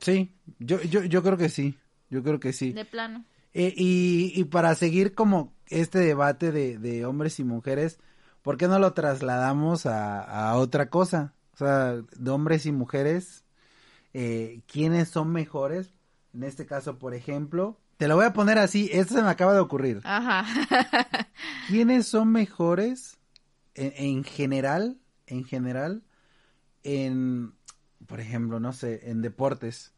Sí, 0.00 0.34
yo, 0.58 0.82
yo, 0.82 1.04
yo 1.04 1.22
creo 1.22 1.36
que 1.36 1.48
sí, 1.48 1.78
yo 2.10 2.22
creo 2.24 2.40
que 2.40 2.52
sí. 2.52 2.72
De 2.72 2.84
plano. 2.84 3.24
Eh, 3.54 3.72
y, 3.76 4.32
y 4.34 4.44
para 4.44 4.74
seguir 4.74 5.14
como 5.14 5.52
este 5.68 5.98
debate 6.00 6.50
de, 6.50 6.78
de 6.78 7.04
hombres 7.06 7.38
y 7.38 7.44
mujeres, 7.44 8.00
¿por 8.42 8.56
qué 8.56 8.66
no 8.66 8.80
lo 8.80 8.92
trasladamos 8.94 9.86
a, 9.86 10.20
a 10.22 10.56
otra 10.56 10.90
cosa? 10.90 11.34
O 11.54 11.58
sea, 11.58 11.92
de 12.16 12.30
hombres 12.30 12.66
y 12.66 12.72
mujeres, 12.72 13.41
eh, 14.14 14.62
¿quiénes 14.66 15.08
son 15.08 15.32
mejores? 15.32 15.94
En 16.34 16.44
este 16.44 16.66
caso, 16.66 16.98
por 16.98 17.14
ejemplo, 17.14 17.78
te 17.96 18.08
lo 18.08 18.16
voy 18.16 18.24
a 18.24 18.32
poner 18.32 18.58
así, 18.58 18.88
esto 18.92 19.14
se 19.14 19.22
me 19.22 19.28
acaba 19.28 19.54
de 19.54 19.60
ocurrir. 19.60 20.00
Ajá. 20.04 20.44
¿Quiénes 21.68 22.06
son 22.06 22.32
mejores 22.32 23.18
en, 23.74 23.92
en 23.96 24.24
general, 24.24 24.98
en 25.26 25.44
general, 25.44 26.02
en, 26.82 27.54
por 28.06 28.20
ejemplo, 28.20 28.60
no 28.60 28.72
sé, 28.72 29.10
en 29.10 29.22
deportes? 29.22 29.92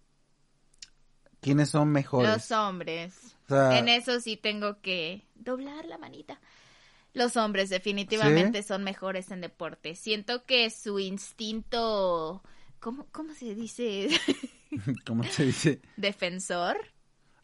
¿Quiénes 1.41 1.69
son 1.69 1.91
mejores? 1.93 2.31
Los 2.33 2.51
hombres. 2.53 3.37
O 3.45 3.49
sea, 3.49 3.79
En 3.79 3.89
eso 3.89 4.19
sí 4.21 4.37
tengo 4.39 4.81
que 4.81 5.27
doblar 5.35 5.85
la 5.85 5.99
manita. 5.99 6.41
Los 7.13 7.37
hombres 7.37 7.69
definitivamente 7.69 8.63
son 8.63 8.83
mejores 8.83 9.31
en 9.31 9.41
deporte. 9.43 9.95
Siento 9.95 10.45
que 10.47 10.71
su 10.71 10.99
instinto, 10.99 12.43
¿cómo, 12.85 13.07
cómo 13.13 13.33
se 13.33 13.55
dice? 13.55 14.11
¿cómo 15.07 15.25
se 15.25 15.47
dice? 15.47 15.81
Defensor. 15.97 16.77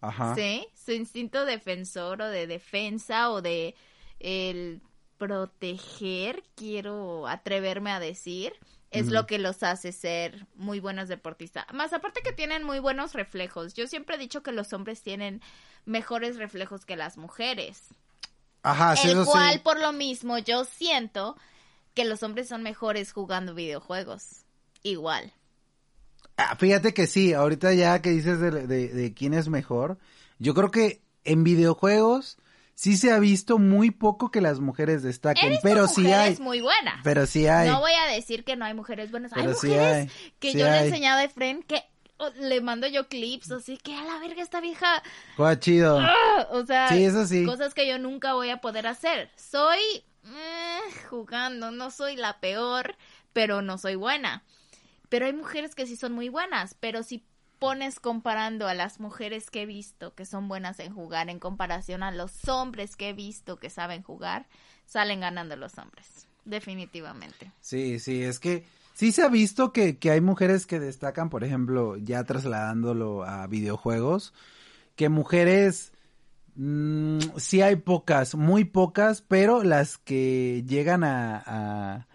Ajá. 0.02 0.34
Sí, 0.34 0.66
su 0.74 0.92
instinto 0.92 1.46
defensor 1.46 2.20
o 2.20 2.28
de 2.28 2.46
defensa 2.46 3.30
o 3.30 3.40
de 3.40 3.74
el 4.18 4.82
proteger, 5.16 6.42
quiero 6.54 7.26
atreverme 7.26 7.90
a 7.90 8.00
decir, 8.00 8.52
es 8.90 9.08
lo 9.08 9.26
que 9.26 9.38
los 9.38 9.62
hace 9.62 9.92
ser 9.92 10.46
muy 10.56 10.78
buenos 10.78 11.08
deportistas. 11.08 11.64
Más 11.72 11.94
aparte 11.94 12.20
que 12.22 12.32
tienen 12.32 12.62
muy 12.62 12.78
buenos 12.78 13.14
reflejos. 13.14 13.72
Yo 13.72 13.86
siempre 13.86 14.16
he 14.16 14.18
dicho 14.18 14.42
que 14.42 14.52
los 14.52 14.74
hombres 14.74 15.02
tienen 15.02 15.40
mejores 15.86 16.36
reflejos 16.36 16.84
que 16.84 16.96
las 16.96 17.16
mujeres. 17.16 17.88
Ajá, 18.62 18.94
sí, 18.96 19.08
el 19.08 19.20
eso 19.20 19.30
cual, 19.30 19.54
sí. 19.54 19.58
por 19.60 19.80
lo 19.80 19.92
mismo, 19.92 20.36
yo 20.38 20.64
siento 20.64 21.36
que 21.94 22.04
los 22.04 22.22
hombres 22.22 22.48
son 22.48 22.62
mejores 22.62 23.12
jugando 23.12 23.54
videojuegos. 23.54 24.44
Igual. 24.82 25.32
Ah, 26.36 26.56
fíjate 26.58 26.94
que 26.94 27.06
sí, 27.06 27.32
ahorita 27.34 27.74
ya 27.74 28.00
que 28.00 28.10
dices 28.10 28.40
de, 28.40 28.50
de, 28.66 28.88
de 28.88 29.14
quién 29.14 29.34
es 29.34 29.48
mejor, 29.48 29.98
yo 30.38 30.54
creo 30.54 30.70
que 30.70 31.02
en 31.24 31.44
videojuegos 31.44 32.38
sí 32.74 32.96
se 32.96 33.12
ha 33.12 33.18
visto 33.18 33.58
muy 33.58 33.90
poco 33.90 34.30
que 34.30 34.40
las 34.40 34.58
mujeres 34.58 35.02
He 35.02 35.08
destaquen, 35.08 35.50
visto 35.50 35.62
pero 35.62 35.86
sí 35.86 36.06
hay, 36.06 36.12
mujeres 36.30 36.40
muy 36.40 36.60
buenas. 36.62 37.00
pero 37.04 37.26
sí 37.26 37.46
hay. 37.46 37.68
No 37.68 37.80
voy 37.80 37.92
a 37.92 38.06
decir 38.12 38.42
que 38.44 38.56
no 38.56 38.64
hay 38.64 38.72
mujeres 38.72 39.10
buenas. 39.10 39.32
hay 39.34 39.42
Pero 39.42 39.54
sí 39.54 39.66
mujeres 39.68 39.96
hay, 39.96 40.32
que 40.38 40.52
sí 40.52 40.58
yo 40.58 40.64
le 40.64 40.70
he 40.70 40.78
hay. 40.78 40.86
enseñado 40.88 41.18
a 41.18 41.24
Efren 41.24 41.62
que 41.62 41.82
oh, 42.16 42.30
le 42.40 42.62
mando 42.62 42.86
yo 42.86 43.06
clips, 43.08 43.50
así 43.50 43.76
que 43.76 43.94
a 43.94 44.02
la 44.04 44.18
verga 44.18 44.42
esta 44.42 44.62
vieja. 44.62 45.02
Juega 45.36 45.60
chido. 45.60 45.98
¡ah! 46.00 46.48
O 46.52 46.64
sea, 46.64 46.88
Sí, 46.88 47.04
eso 47.04 47.26
sí. 47.26 47.44
cosas 47.44 47.74
que 47.74 47.86
yo 47.86 47.98
nunca 47.98 48.32
voy 48.32 48.48
a 48.48 48.62
poder 48.62 48.86
hacer. 48.86 49.30
Soy 49.36 49.78
eh, 50.24 50.78
jugando, 51.10 51.70
no 51.70 51.90
soy 51.90 52.16
la 52.16 52.40
peor, 52.40 52.96
pero 53.34 53.60
no 53.60 53.76
soy 53.76 53.96
buena. 53.96 54.42
Pero 55.10 55.26
hay 55.26 55.34
mujeres 55.34 55.74
que 55.74 55.86
sí 55.86 55.96
son 55.96 56.14
muy 56.14 56.30
buenas, 56.30 56.74
pero 56.80 57.02
si 57.02 57.22
pones 57.58 58.00
comparando 58.00 58.66
a 58.66 58.74
las 58.74 59.00
mujeres 59.00 59.50
que 59.50 59.62
he 59.62 59.66
visto 59.66 60.14
que 60.14 60.24
son 60.24 60.48
buenas 60.48 60.80
en 60.80 60.94
jugar 60.94 61.28
en 61.28 61.38
comparación 61.38 62.02
a 62.02 62.10
los 62.10 62.48
hombres 62.48 62.96
que 62.96 63.10
he 63.10 63.12
visto 63.12 63.58
que 63.58 63.68
saben 63.68 64.02
jugar, 64.02 64.48
salen 64.86 65.20
ganando 65.20 65.54
los 65.56 65.76
hombres, 65.76 66.26
definitivamente. 66.46 67.52
Sí, 67.60 67.98
sí, 67.98 68.22
es 68.22 68.40
que 68.40 68.64
sí 68.94 69.12
se 69.12 69.22
ha 69.22 69.28
visto 69.28 69.72
que, 69.72 69.98
que 69.98 70.10
hay 70.10 70.22
mujeres 70.22 70.66
que 70.66 70.80
destacan, 70.80 71.28
por 71.28 71.44
ejemplo, 71.44 71.98
ya 71.98 72.24
trasladándolo 72.24 73.24
a 73.24 73.46
videojuegos, 73.46 74.32
que 74.96 75.10
mujeres 75.10 75.92
mm, 76.54 77.18
sí 77.36 77.60
hay 77.60 77.76
pocas, 77.76 78.34
muy 78.36 78.64
pocas, 78.64 79.20
pero 79.20 79.62
las 79.62 79.98
que 79.98 80.64
llegan 80.66 81.04
a, 81.04 81.42
a, 81.44 82.06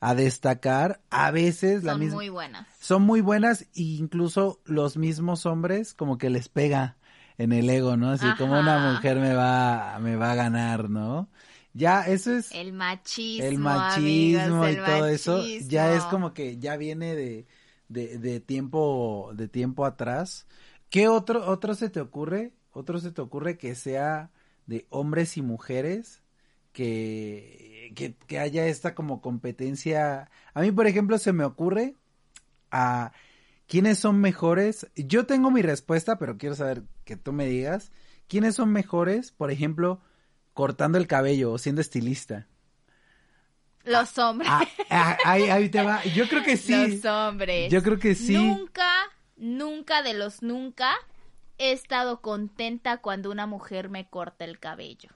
a 0.00 0.14
destacar, 0.14 1.02
a 1.10 1.30
veces 1.30 1.84
la 1.84 1.94
Son 1.94 1.98
misma 1.98 2.16
muy 2.16 2.28
buenas. 2.30 2.66
son 2.78 3.02
muy 3.02 3.20
buenas 3.20 3.62
e 3.62 3.82
incluso 3.82 4.60
los 4.64 4.96
mismos 4.96 5.46
hombres 5.46 5.94
como 5.94 6.18
que 6.18 6.30
les 6.30 6.48
pega 6.48 6.98
en 7.38 7.52
el 7.52 7.70
ego, 7.70 7.96
¿no? 7.96 8.10
Así 8.10 8.34
como 8.34 8.58
una 8.58 8.78
mujer 8.78 9.18
me 9.20 9.34
va 9.34 9.98
me 10.00 10.16
va 10.16 10.32
a 10.32 10.34
ganar, 10.36 10.90
¿no? 10.90 11.30
Ya 11.72 12.02
eso 12.02 12.32
es 12.32 12.56
El 12.56 12.72
machismo. 12.72 13.46
el 13.48 13.58
machismo 13.58 14.64
amigos, 14.64 14.70
y 14.70 14.76
el 14.76 14.82
todo 14.82 15.06
eso 15.06 15.52
ya 15.58 15.92
es 15.92 16.06
como 16.06 16.34
que 16.34 16.58
ya 16.58 16.76
viene 16.76 17.14
de, 17.14 17.46
de, 17.88 18.18
de 18.18 18.40
tiempo 18.40 19.30
de 19.34 19.48
tiempo 19.48 19.84
atrás. 19.86 20.46
¿Qué 20.90 21.08
otro 21.08 21.46
otro 21.48 21.74
se 21.74 21.90
te 21.90 22.00
ocurre? 22.00 22.54
Otro 22.72 22.98
se 23.00 23.12
te 23.12 23.20
ocurre 23.22 23.58
que 23.58 23.74
sea 23.74 24.32
de 24.66 24.86
hombres 24.90 25.36
y 25.36 25.42
mujeres 25.42 26.22
que, 26.72 27.69
que, 27.94 28.14
que 28.14 28.38
haya 28.38 28.66
esta 28.66 28.94
como 28.94 29.20
competencia. 29.20 30.30
A 30.54 30.60
mí, 30.60 30.72
por 30.72 30.86
ejemplo, 30.86 31.18
se 31.18 31.32
me 31.32 31.44
ocurre 31.44 31.94
a 32.70 33.12
quiénes 33.66 33.98
son 33.98 34.20
mejores. 34.20 34.88
Yo 34.96 35.26
tengo 35.26 35.50
mi 35.50 35.62
respuesta, 35.62 36.18
pero 36.18 36.38
quiero 36.38 36.54
saber 36.54 36.82
que 37.04 37.16
tú 37.16 37.32
me 37.32 37.46
digas. 37.46 37.92
¿Quiénes 38.28 38.54
son 38.54 38.70
mejores, 38.70 39.32
por 39.32 39.50
ejemplo, 39.50 40.00
cortando 40.54 40.98
el 40.98 41.06
cabello 41.06 41.52
o 41.52 41.58
siendo 41.58 41.80
estilista? 41.80 42.46
Los 43.84 44.18
hombres. 44.18 44.48
Ah, 44.50 44.66
ah, 44.90 45.18
ahí, 45.24 45.44
ahí 45.44 45.68
te 45.68 45.82
va. 45.82 46.04
Yo 46.04 46.28
creo 46.28 46.42
que 46.42 46.56
sí. 46.56 46.96
Los 46.96 47.04
hombres. 47.04 47.72
Yo 47.72 47.82
creo 47.82 47.98
que 47.98 48.14
sí. 48.14 48.34
Nunca, 48.34 48.90
nunca 49.36 50.02
de 50.02 50.14
los 50.14 50.42
nunca 50.42 50.94
he 51.58 51.72
estado 51.72 52.20
contenta 52.20 52.98
cuando 52.98 53.30
una 53.30 53.46
mujer 53.46 53.88
me 53.88 54.08
corta 54.08 54.44
el 54.44 54.58
cabello. 54.58 55.10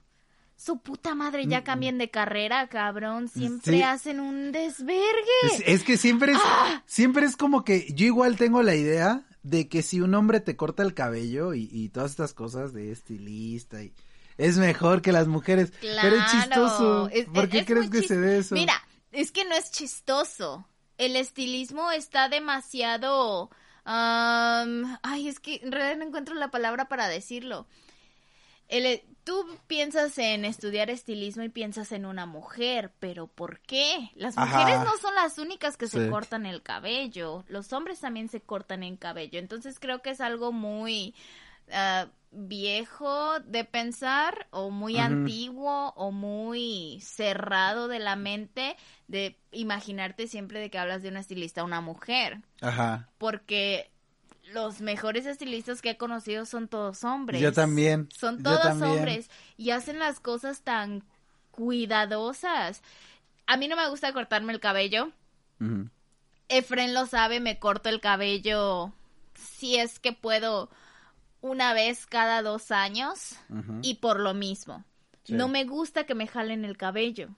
Su 0.65 0.79
puta 0.79 1.15
madre, 1.15 1.47
ya 1.47 1.63
cambien 1.63 1.99
de 1.99 2.11
carrera, 2.11 2.69
cabrón. 2.69 3.29
Siempre 3.29 3.73
Mm, 3.73 3.77
Sí. 3.79 3.83
hacen 3.83 4.21
un 4.21 4.51
desvergue. 4.53 5.03
Es, 5.43 5.63
es 5.67 5.83
que 5.85 5.97
siempre 5.99 6.33
es, 6.33 6.39
¡Ah! 6.43 6.83
siempre 6.87 7.27
es 7.27 7.37
como 7.37 7.65
que 7.65 7.93
yo 7.93 8.07
igual 8.07 8.37
tengo 8.37 8.63
la 8.63 8.75
idea 8.75 9.27
de 9.43 9.69
que 9.69 9.83
si 9.83 10.01
un 10.01 10.15
hombre 10.15 10.41
te 10.41 10.57
corta 10.57 10.83
el 10.83 10.95
cabello 10.95 11.53
y, 11.53 11.69
y 11.71 11.91
todas 11.91 12.13
estas 12.13 12.33
cosas 12.33 12.73
de 12.73 12.91
estilista 12.93 13.83
y 13.83 13.93
es 14.39 14.57
mejor 14.57 15.03
que 15.03 15.13
las 15.13 15.27
mujeres. 15.29 15.71
Pero 15.81 16.17
es 16.17 16.31
chistoso. 16.31 17.09
Es- 17.11 17.27
¿Por 17.27 17.49
qué 17.51 17.59
es 17.59 17.67
crees 17.67 17.91
que 17.91 18.03
se 18.03 18.17
dé 18.17 18.39
eso? 18.39 18.55
Mira, 18.55 18.75
es 19.13 19.33
que 19.33 19.45
no 19.45 19.55
es 19.55 19.71
chistoso. 19.71 20.67
El 20.97 21.17
estilismo 21.17 21.91
está 21.93 22.29
demasiado... 22.31 23.51
am, 23.85 24.97
ay, 25.03 25.29
es 25.29 25.41
que 25.41 25.61
en 25.63 25.73
realidad 25.73 25.99
no 25.99 26.07
encuentro 26.07 26.35
la 26.35 26.51
palabra 26.51 26.89
para 26.89 27.09
decirlo. 27.09 27.67
El- 28.69 29.03
tú 29.25 29.47
piensas 29.67 30.17
en 30.19 30.45
estudiar 30.45 30.91
estilismo 30.91 31.43
y 31.43 31.49
piensas 31.49 31.93
en 31.93 32.05
una 32.07 32.27
mujer, 32.27 32.93
pero 32.99 33.27
¿por 33.27 33.61
qué? 33.61 34.11
Las 34.15 34.37
Ajá. 34.37 34.59
mujeres 34.59 34.81
no 34.85 34.97
son 34.99 35.15
las 35.15 35.39
únicas 35.39 35.77
que 35.77 35.89
se 35.89 36.11
cortan 36.11 36.45
el 36.47 36.63
cabello. 36.63 37.45
Los 37.49 37.73
hombres 37.73 38.01
también 38.01 38.29
se 38.29 38.41
cortan 38.43 38.83
el 38.83 38.99
cabello. 38.99 39.39
Entonces 39.39 39.79
creo 39.81 40.03
que 40.03 40.11
es 40.11 40.21
algo 40.21 40.53
muy 40.53 41.15
ah, 41.73 42.09
viejo 42.31 43.41
de 43.41 43.65
pensar 43.65 44.49
o 44.51 44.71
muy 44.71 44.99
antiguo 44.99 45.93
o 45.97 46.11
muy 46.11 47.01
cerrado 47.01 47.89
de 47.89 48.01
la 48.01 48.17
mente 48.17 48.77
de 49.07 49.39
imaginarte 49.53 50.27
siempre 50.27 50.59
de 50.61 50.69
que 50.71 50.79
hablas 50.79 51.03
de 51.03 51.09
una 51.11 51.21
estilista 51.21 51.63
una 51.65 51.81
mujer 51.81 52.41
Ajá. 52.61 53.09
porque 53.19 53.91
los 54.53 54.81
mejores 54.81 55.27
estilistas 55.27 55.83
que 55.83 55.91
he 55.91 55.97
conocido 55.97 56.47
son 56.47 56.69
todos 56.69 57.05
hombres. 57.05 57.41
Yo 57.41 57.53
también. 57.53 58.09
Son 58.15 58.43
todos 58.43 58.63
también. 58.63 58.91
hombres 58.91 59.31
y 59.57 59.71
hacen 59.71 59.99
las 59.99 60.21
cosas 60.21 60.63
tan 60.63 61.05
cuidadosas. 61.51 62.83
A 63.47 63.57
mí 63.57 63.69
no 63.69 63.77
me 63.77 63.89
gusta 63.89 64.13
cortarme 64.13 64.53
el 64.53 64.61
cabello. 64.61 65.11
Efren 66.49 66.93
lo 66.93 67.07
sabe, 67.07 67.41
me 67.41 67.59
corto 67.59 67.89
el 67.89 68.01
cabello 68.01 68.93
si 69.35 69.77
es 69.77 69.99
que 69.99 70.13
puedo 70.13 70.69
una 71.41 71.73
vez 71.73 72.07
cada 72.07 72.43
dos 72.43 72.71
años 72.71 73.37
y 73.83 73.95
por 73.95 74.21
lo 74.21 74.35
mismo. 74.35 74.85
Sí. 75.25 75.33
No 75.33 75.49
me 75.49 75.65
gusta 75.65 76.05
que 76.05 76.15
me 76.15 76.27
jalen 76.27 76.65
el 76.65 76.77
cabello. 76.77 77.31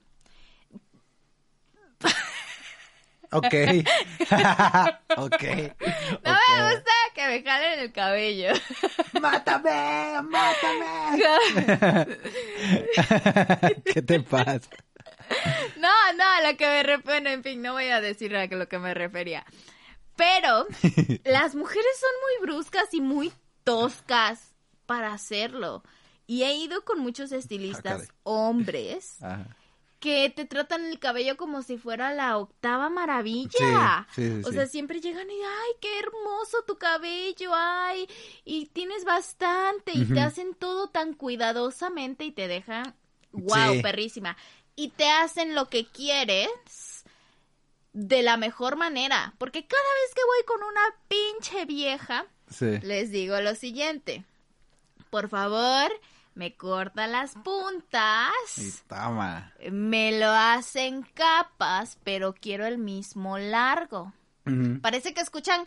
Ok. 3.32 3.54
ok. 5.16 5.42
No 6.24 6.32
me 6.32 6.74
gusta 6.74 6.92
que 7.26 7.42
me 7.42 7.42
jalen 7.42 7.80
el 7.80 7.92
cabello. 7.92 8.52
¡Mátame! 9.20 10.20
¡Mátame! 10.22 11.22
¿Qué 13.84 14.02
te 14.02 14.20
pasa? 14.20 14.68
No, 15.78 15.88
no, 16.16 16.24
a 16.24 16.50
lo 16.50 16.56
que 16.56 16.66
me 16.66 16.82
refiero, 16.82 17.30
en 17.30 17.42
fin, 17.42 17.62
no 17.62 17.72
voy 17.72 17.88
a 17.88 18.00
decir 18.00 18.36
a 18.36 18.46
lo 18.46 18.68
que 18.68 18.78
me 18.78 18.94
refería. 18.94 19.44
Pero 20.16 20.66
las 21.24 21.54
mujeres 21.54 22.00
son 22.00 22.10
muy 22.22 22.48
bruscas 22.48 22.92
y 22.92 23.00
muy 23.00 23.32
toscas 23.64 24.54
para 24.86 25.12
hacerlo. 25.12 25.82
Y 26.26 26.42
he 26.42 26.54
ido 26.54 26.84
con 26.84 27.00
muchos 27.00 27.32
estilistas 27.32 28.02
caray. 28.02 28.08
hombres 28.24 29.22
Ajá. 29.22 29.56
Que 29.98 30.30
te 30.30 30.44
tratan 30.44 30.84
el 30.84 30.98
cabello 30.98 31.36
como 31.36 31.62
si 31.62 31.78
fuera 31.78 32.12
la 32.12 32.36
octava 32.38 32.88
maravilla. 32.88 34.06
Sí, 34.14 34.22
sí, 34.22 34.42
sí, 34.42 34.48
o 34.48 34.52
sea, 34.52 34.66
siempre 34.66 35.00
llegan 35.00 35.30
y, 35.30 35.34
ay, 35.34 35.72
qué 35.80 35.98
hermoso 35.98 36.62
tu 36.66 36.76
cabello, 36.76 37.50
ay, 37.54 38.08
y 38.44 38.66
tienes 38.66 39.04
bastante, 39.04 39.92
y 39.94 40.04
te 40.04 40.20
hacen 40.20 40.54
todo 40.54 40.88
tan 40.88 41.14
cuidadosamente 41.14 42.24
y 42.24 42.32
te 42.32 42.48
dejan, 42.48 42.94
wow, 43.32 43.80
perrísima. 43.82 44.36
Y 44.74 44.88
te 44.88 45.08
hacen 45.08 45.54
lo 45.54 45.68
que 45.70 45.86
quieres 45.86 46.50
de 47.94 48.22
la 48.22 48.36
mejor 48.36 48.76
manera, 48.76 49.34
porque 49.38 49.66
cada 49.66 49.82
vez 49.82 50.14
que 50.14 50.20
voy 50.26 50.44
con 50.46 50.62
una 50.68 50.94
pinche 51.08 51.64
vieja, 51.64 52.26
les 52.82 53.10
digo 53.10 53.40
lo 53.40 53.54
siguiente, 53.54 54.24
por 55.08 55.30
favor, 55.30 55.90
me 56.36 56.54
corta 56.54 57.06
las 57.08 57.32
puntas. 57.34 58.30
Y 58.58 58.70
toma. 58.88 59.52
Me 59.72 60.16
lo 60.18 60.28
hacen 60.30 61.02
capas, 61.14 61.98
pero 62.04 62.34
quiero 62.34 62.66
el 62.66 62.78
mismo 62.78 63.38
largo. 63.38 64.12
Parece 64.80 65.12
que 65.12 65.22
escuchan, 65.22 65.64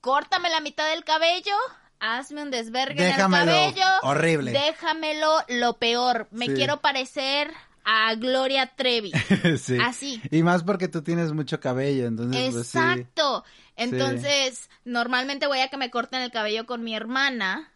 córtame 0.00 0.48
la 0.50 0.60
mitad 0.60 0.88
del 0.88 1.02
cabello, 1.02 1.56
hazme 1.98 2.42
un 2.42 2.50
desvergue 2.52 3.02
Déjamelo 3.02 3.50
en 3.50 3.58
el 3.58 3.74
cabello. 3.74 3.86
horrible. 4.02 4.52
Déjamelo 4.52 5.38
lo 5.48 5.78
peor. 5.78 6.28
Me 6.30 6.46
Sí. 6.46 6.54
quiero 6.54 6.80
parecer 6.80 7.50
a 7.84 8.14
Gloria 8.14 8.66
Trevi. 8.76 9.10
sí. 9.58 9.78
Así. 9.82 10.22
Y 10.30 10.42
más 10.44 10.62
porque 10.62 10.86
tú 10.86 11.02
tienes 11.02 11.32
mucho 11.32 11.58
cabello, 11.58 12.06
entonces 12.06 12.52
pues 12.54 12.66
sí. 12.68 12.78
Exacto. 12.78 13.44
Entonces, 13.76 14.70
normalmente 14.84 15.48
voy 15.48 15.58
a 15.60 15.68
que 15.68 15.76
me 15.76 15.90
corten 15.90 16.20
el 16.22 16.30
cabello 16.30 16.66
con 16.66 16.84
mi 16.84 16.94
hermana 16.94 17.72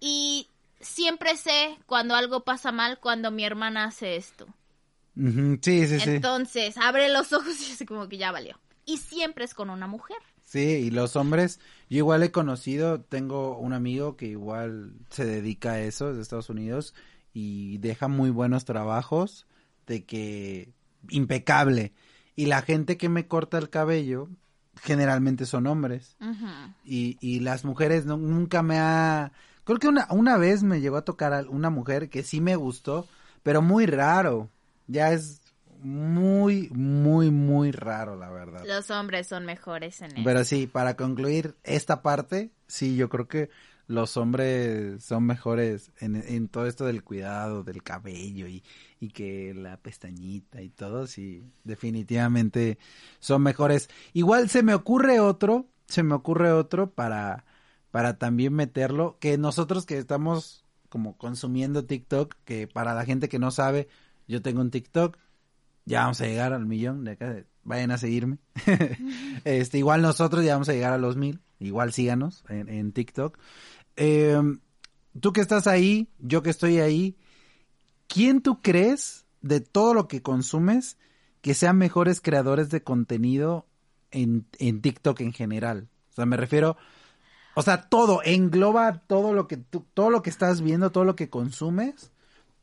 y 0.00 0.48
siempre 0.80 1.36
sé 1.36 1.78
cuando 1.86 2.14
algo 2.14 2.44
pasa 2.44 2.72
mal 2.72 2.98
cuando 3.00 3.30
mi 3.30 3.44
hermana 3.44 3.84
hace 3.84 4.16
esto. 4.16 4.46
Sí, 5.16 5.86
sí, 5.86 6.00
sí. 6.00 6.10
Entonces, 6.10 6.76
abre 6.76 7.08
los 7.08 7.32
ojos 7.32 7.60
y 7.68 7.72
así 7.72 7.84
como 7.84 8.08
que 8.08 8.18
ya 8.18 8.30
valió. 8.30 8.58
Y 8.84 8.98
siempre 8.98 9.44
es 9.44 9.54
con 9.54 9.68
una 9.70 9.86
mujer. 9.86 10.18
Sí, 10.44 10.60
y 10.60 10.90
los 10.90 11.16
hombres, 11.16 11.60
yo 11.90 11.98
igual 11.98 12.22
he 12.22 12.30
conocido, 12.30 13.00
tengo 13.00 13.58
un 13.58 13.74
amigo 13.74 14.16
que 14.16 14.26
igual 14.26 14.94
se 15.10 15.26
dedica 15.26 15.72
a 15.72 15.80
eso, 15.80 16.10
es 16.10 16.16
de 16.16 16.22
Estados 16.22 16.48
Unidos, 16.48 16.94
y 17.34 17.76
deja 17.78 18.08
muy 18.08 18.30
buenos 18.30 18.64
trabajos, 18.64 19.46
de 19.86 20.04
que 20.04 20.72
impecable. 21.10 21.92
Y 22.34 22.46
la 22.46 22.62
gente 22.62 22.96
que 22.96 23.10
me 23.10 23.26
corta 23.26 23.58
el 23.58 23.68
cabello, 23.68 24.30
generalmente 24.80 25.44
son 25.44 25.66
hombres. 25.66 26.16
Y, 26.84 27.18
y 27.20 27.40
las 27.40 27.64
mujeres 27.64 28.06
no, 28.06 28.16
nunca 28.16 28.62
me 28.62 28.78
ha... 28.78 29.32
Creo 29.68 29.78
que 29.78 29.88
una, 29.88 30.06
una 30.08 30.38
vez 30.38 30.62
me 30.62 30.80
llegó 30.80 30.96
a 30.96 31.04
tocar 31.04 31.34
a 31.34 31.42
una 31.42 31.68
mujer 31.68 32.08
que 32.08 32.22
sí 32.22 32.40
me 32.40 32.56
gustó, 32.56 33.06
pero 33.42 33.60
muy 33.60 33.84
raro. 33.84 34.48
Ya 34.86 35.12
es 35.12 35.42
muy, 35.82 36.70
muy, 36.70 37.30
muy 37.30 37.70
raro, 37.70 38.16
la 38.16 38.30
verdad. 38.30 38.64
Los 38.66 38.90
hombres 38.90 39.26
son 39.26 39.44
mejores 39.44 40.00
en 40.00 40.12
eso. 40.12 40.22
Pero 40.24 40.42
sí, 40.44 40.66
para 40.66 40.96
concluir 40.96 41.54
esta 41.64 42.00
parte, 42.00 42.50
sí, 42.66 42.96
yo 42.96 43.10
creo 43.10 43.28
que 43.28 43.50
los 43.86 44.16
hombres 44.16 45.04
son 45.04 45.24
mejores 45.24 45.92
en, 46.00 46.16
en 46.16 46.48
todo 46.48 46.66
esto 46.66 46.86
del 46.86 47.04
cuidado 47.04 47.62
del 47.62 47.82
cabello 47.82 48.46
y, 48.46 48.64
y 49.00 49.10
que 49.10 49.52
la 49.52 49.76
pestañita 49.76 50.62
y 50.62 50.70
todo, 50.70 51.06
sí, 51.06 51.44
definitivamente 51.64 52.78
son 53.20 53.42
mejores. 53.42 53.90
Igual 54.14 54.48
se 54.48 54.62
me 54.62 54.72
ocurre 54.72 55.20
otro, 55.20 55.66
se 55.86 56.02
me 56.02 56.14
ocurre 56.14 56.52
otro 56.52 56.90
para, 56.90 57.44
para 57.90 58.18
también 58.18 58.52
meterlo, 58.54 59.18
que 59.20 59.38
nosotros 59.38 59.86
que 59.86 59.98
estamos 59.98 60.64
como 60.88 61.16
consumiendo 61.16 61.84
TikTok, 61.84 62.34
que 62.44 62.66
para 62.66 62.94
la 62.94 63.04
gente 63.04 63.28
que 63.28 63.38
no 63.38 63.50
sabe, 63.50 63.88
yo 64.26 64.42
tengo 64.42 64.60
un 64.60 64.70
TikTok, 64.70 65.16
ya 65.84 66.02
vamos 66.02 66.20
a 66.20 66.26
llegar 66.26 66.52
al 66.52 66.66
millón 66.66 67.04
de 67.04 67.12
acá, 67.12 67.44
vayan 67.64 67.90
a 67.90 67.98
seguirme. 67.98 68.38
este, 69.44 69.78
igual 69.78 70.02
nosotros 70.02 70.44
ya 70.44 70.54
vamos 70.54 70.68
a 70.68 70.74
llegar 70.74 70.92
a 70.92 70.98
los 70.98 71.16
mil, 71.16 71.40
igual 71.60 71.92
síganos 71.92 72.44
en, 72.48 72.68
en 72.68 72.92
TikTok. 72.92 73.38
Eh, 73.96 74.40
tú 75.20 75.32
que 75.32 75.40
estás 75.40 75.66
ahí, 75.66 76.08
yo 76.18 76.42
que 76.42 76.50
estoy 76.50 76.78
ahí, 76.78 77.16
¿quién 78.06 78.42
tú 78.42 78.60
crees 78.60 79.26
de 79.40 79.60
todo 79.60 79.94
lo 79.94 80.08
que 80.08 80.22
consumes 80.22 80.98
que 81.40 81.54
sean 81.54 81.78
mejores 81.78 82.20
creadores 82.20 82.70
de 82.70 82.82
contenido 82.82 83.66
en, 84.10 84.46
en 84.58 84.80
TikTok 84.80 85.20
en 85.20 85.32
general? 85.32 85.88
O 86.12 86.14
sea, 86.14 86.26
me 86.26 86.36
refiero, 86.36 86.76
o 87.58 87.62
sea, 87.62 87.88
todo, 87.88 88.20
engloba 88.24 89.00
todo 89.08 89.32
lo 89.32 89.48
que 89.48 89.56
tú, 89.56 89.84
todo 89.92 90.10
lo 90.10 90.22
que 90.22 90.30
estás 90.30 90.60
viendo, 90.60 90.92
todo 90.92 91.02
lo 91.02 91.16
que 91.16 91.28
consumes. 91.28 92.12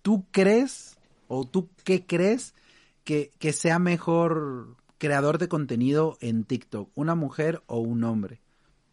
¿Tú 0.02 0.26
crees 0.32 0.98
o 1.28 1.46
tú 1.46 1.70
qué 1.84 2.06
crees 2.06 2.56
que, 3.04 3.30
que 3.38 3.52
sea 3.52 3.78
mejor 3.78 4.78
creador 4.98 5.38
de 5.38 5.50
contenido 5.50 6.18
en 6.22 6.46
TikTok, 6.46 6.92
una 6.96 7.14
mujer 7.14 7.62
o 7.68 7.80
un 7.80 8.06
hombre? 8.06 8.42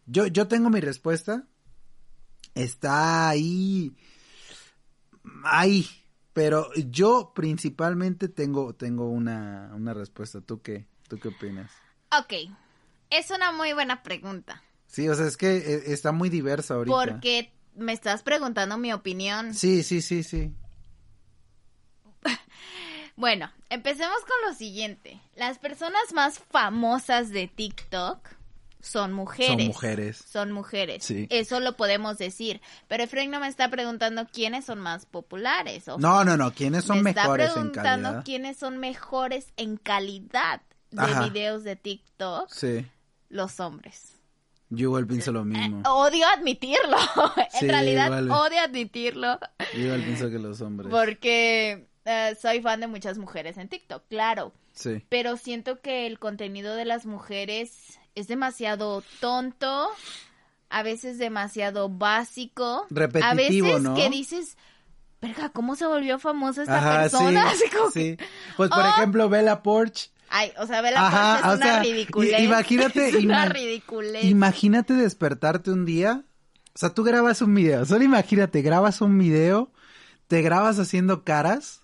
Yo, 0.05 0.27
yo 0.27 0.49
tengo 0.49 0.69
mi 0.69 0.81
respuesta. 0.81 1.47
Está 2.53 3.29
ahí. 3.29 3.95
Ahí. 5.45 5.87
Pero 6.33 6.67
yo 6.73 7.31
principalmente 7.33 8.27
tengo, 8.27 8.75
tengo 8.75 9.07
una, 9.07 9.71
una 9.73 9.93
respuesta. 9.93 10.41
¿Tú 10.41 10.61
qué? 10.61 10.85
¿Tú 11.07 11.17
qué 11.17 11.29
opinas? 11.29 11.71
Ok, 12.19 12.51
es 13.09 13.31
una 13.31 13.53
muy 13.53 13.71
buena 13.71 14.03
pregunta. 14.03 14.61
Sí, 14.93 15.09
o 15.09 15.15
sea, 15.15 15.25
es 15.25 15.37
que 15.37 15.57
eh, 15.57 15.83
está 15.87 16.11
muy 16.11 16.29
diversa 16.29 16.75
ahorita. 16.75 16.95
Porque 16.95 17.51
me 17.73 17.93
estás 17.93 18.21
preguntando 18.21 18.77
mi 18.77 18.93
opinión. 18.93 19.55
Sí, 19.55 19.81
sí, 19.81 20.03
sí, 20.03 20.21
sí. 20.21 20.53
Bueno, 23.15 23.51
empecemos 23.69 24.17
con 24.21 24.49
lo 24.49 24.55
siguiente. 24.55 25.19
Las 25.35 25.57
personas 25.57 26.13
más 26.13 26.37
famosas 26.39 27.29
de 27.31 27.47
TikTok 27.47 28.19
son 28.81 29.13
mujeres. 29.13 29.55
Son 29.57 29.65
mujeres. 29.67 30.17
Son 30.27 30.51
mujeres. 30.51 31.03
Sí. 31.03 31.27
Eso 31.31 31.59
lo 31.59 31.75
podemos 31.75 32.19
decir. 32.19 32.61
Pero 32.87 33.03
Efraín 33.03 33.31
no 33.31 33.39
me 33.39 33.47
está 33.47 33.69
preguntando 33.69 34.27
quiénes 34.31 34.65
son 34.65 34.79
más 34.79 35.05
populares. 35.07 35.87
o 35.87 35.97
No, 35.97 36.23
no, 36.23 36.37
no. 36.37 36.53
¿Quiénes 36.53 36.85
son 36.85 37.01
me 37.01 37.09
está 37.11 37.23
mejores 37.23 37.47
en 37.49 37.53
preguntando 37.53 38.09
calidad? 38.09 38.25
quiénes 38.25 38.57
son 38.57 38.77
mejores 38.77 39.47
en 39.57 39.77
calidad 39.77 40.61
de 40.91 41.01
Ajá. 41.01 41.23
videos 41.25 41.63
de 41.63 41.75
TikTok. 41.77 42.49
Sí. 42.51 42.85
Los 43.29 43.59
hombres. 43.59 44.19
Yo 44.69 44.85
igual 44.87 45.05
pienso 45.05 45.31
lo 45.31 45.45
mismo. 45.45 45.81
Odio 45.87 46.25
admitirlo. 46.27 46.97
en 47.53 47.59
Sí, 47.59 47.67
realidad 47.67 48.11
odio 48.31 48.59
admitirlo. 48.61 49.39
Yo 49.73 49.79
igual 49.79 50.01
pienso 50.03 50.29
que 50.29 50.39
los 50.39 50.61
hombres. 50.61 50.89
Porque 50.91 51.87
eh, 52.05 52.37
soy 52.41 52.61
fan 52.61 52.79
de 52.79 52.87
muchas 52.87 53.17
mujeres 53.17 53.57
en 53.57 53.69
TikTok, 53.69 54.03
claro. 54.09 54.51
Sí. 54.73 55.05
Pero 55.09 55.37
siento 55.37 55.79
que 55.81 56.07
el 56.07 56.17
contenido 56.17 56.75
de 56.75 56.85
las 56.85 57.05
mujeres 57.05 57.99
es 58.15 58.27
demasiado 58.27 59.03
tonto, 59.19 59.89
a 60.69 60.81
veces 60.81 61.19
demasiado 61.19 61.89
básico. 61.89 62.87
Repetitivo, 62.89 63.67
a 63.67 63.71
veces 63.73 63.81
¿no? 63.83 63.93
que 63.95 64.09
dices, 64.09 64.57
verga, 65.21 65.49
¿cómo 65.49 65.75
se 65.75 65.85
volvió 65.85 66.17
famosa 66.17 66.63
esta 66.63 66.77
Ajá, 66.77 67.01
persona? 67.01 67.51
sí, 67.93 68.17
Pues 68.57 68.69
por 68.71 68.83
Oh. 68.83 68.89
ejemplo, 68.89 69.29
Bella 69.29 69.61
Porch. 69.61 70.09
Ay, 70.35 70.51
o 70.57 70.65
sea, 70.65 70.81
Bella 70.81 71.05
Ajá, 71.07 71.33
Porch 71.41 71.45
es 71.53 71.57
una 71.57 71.65
sea, 71.73 71.83
ridiculez. 71.83 72.39
imagínate, 72.41 73.09
Es 73.09 73.15
una 73.15 73.45
ima- 73.45 73.49
ridiculez. 73.49 74.23
Imagínate 74.25 74.93
despertarte 74.95 75.69
un 75.71 75.85
día 75.85 76.23
O 76.75 76.77
sea, 76.79 76.89
tú 76.89 77.03
grabas 77.03 77.41
un 77.43 77.53
video, 77.53 77.85
solo 77.85 78.03
imagínate, 78.03 78.61
grabas 78.63 79.01
un 79.01 79.17
video, 79.19 79.71
te 80.27 80.41
grabas 80.41 80.79
haciendo 80.79 81.23
caras 81.23 81.81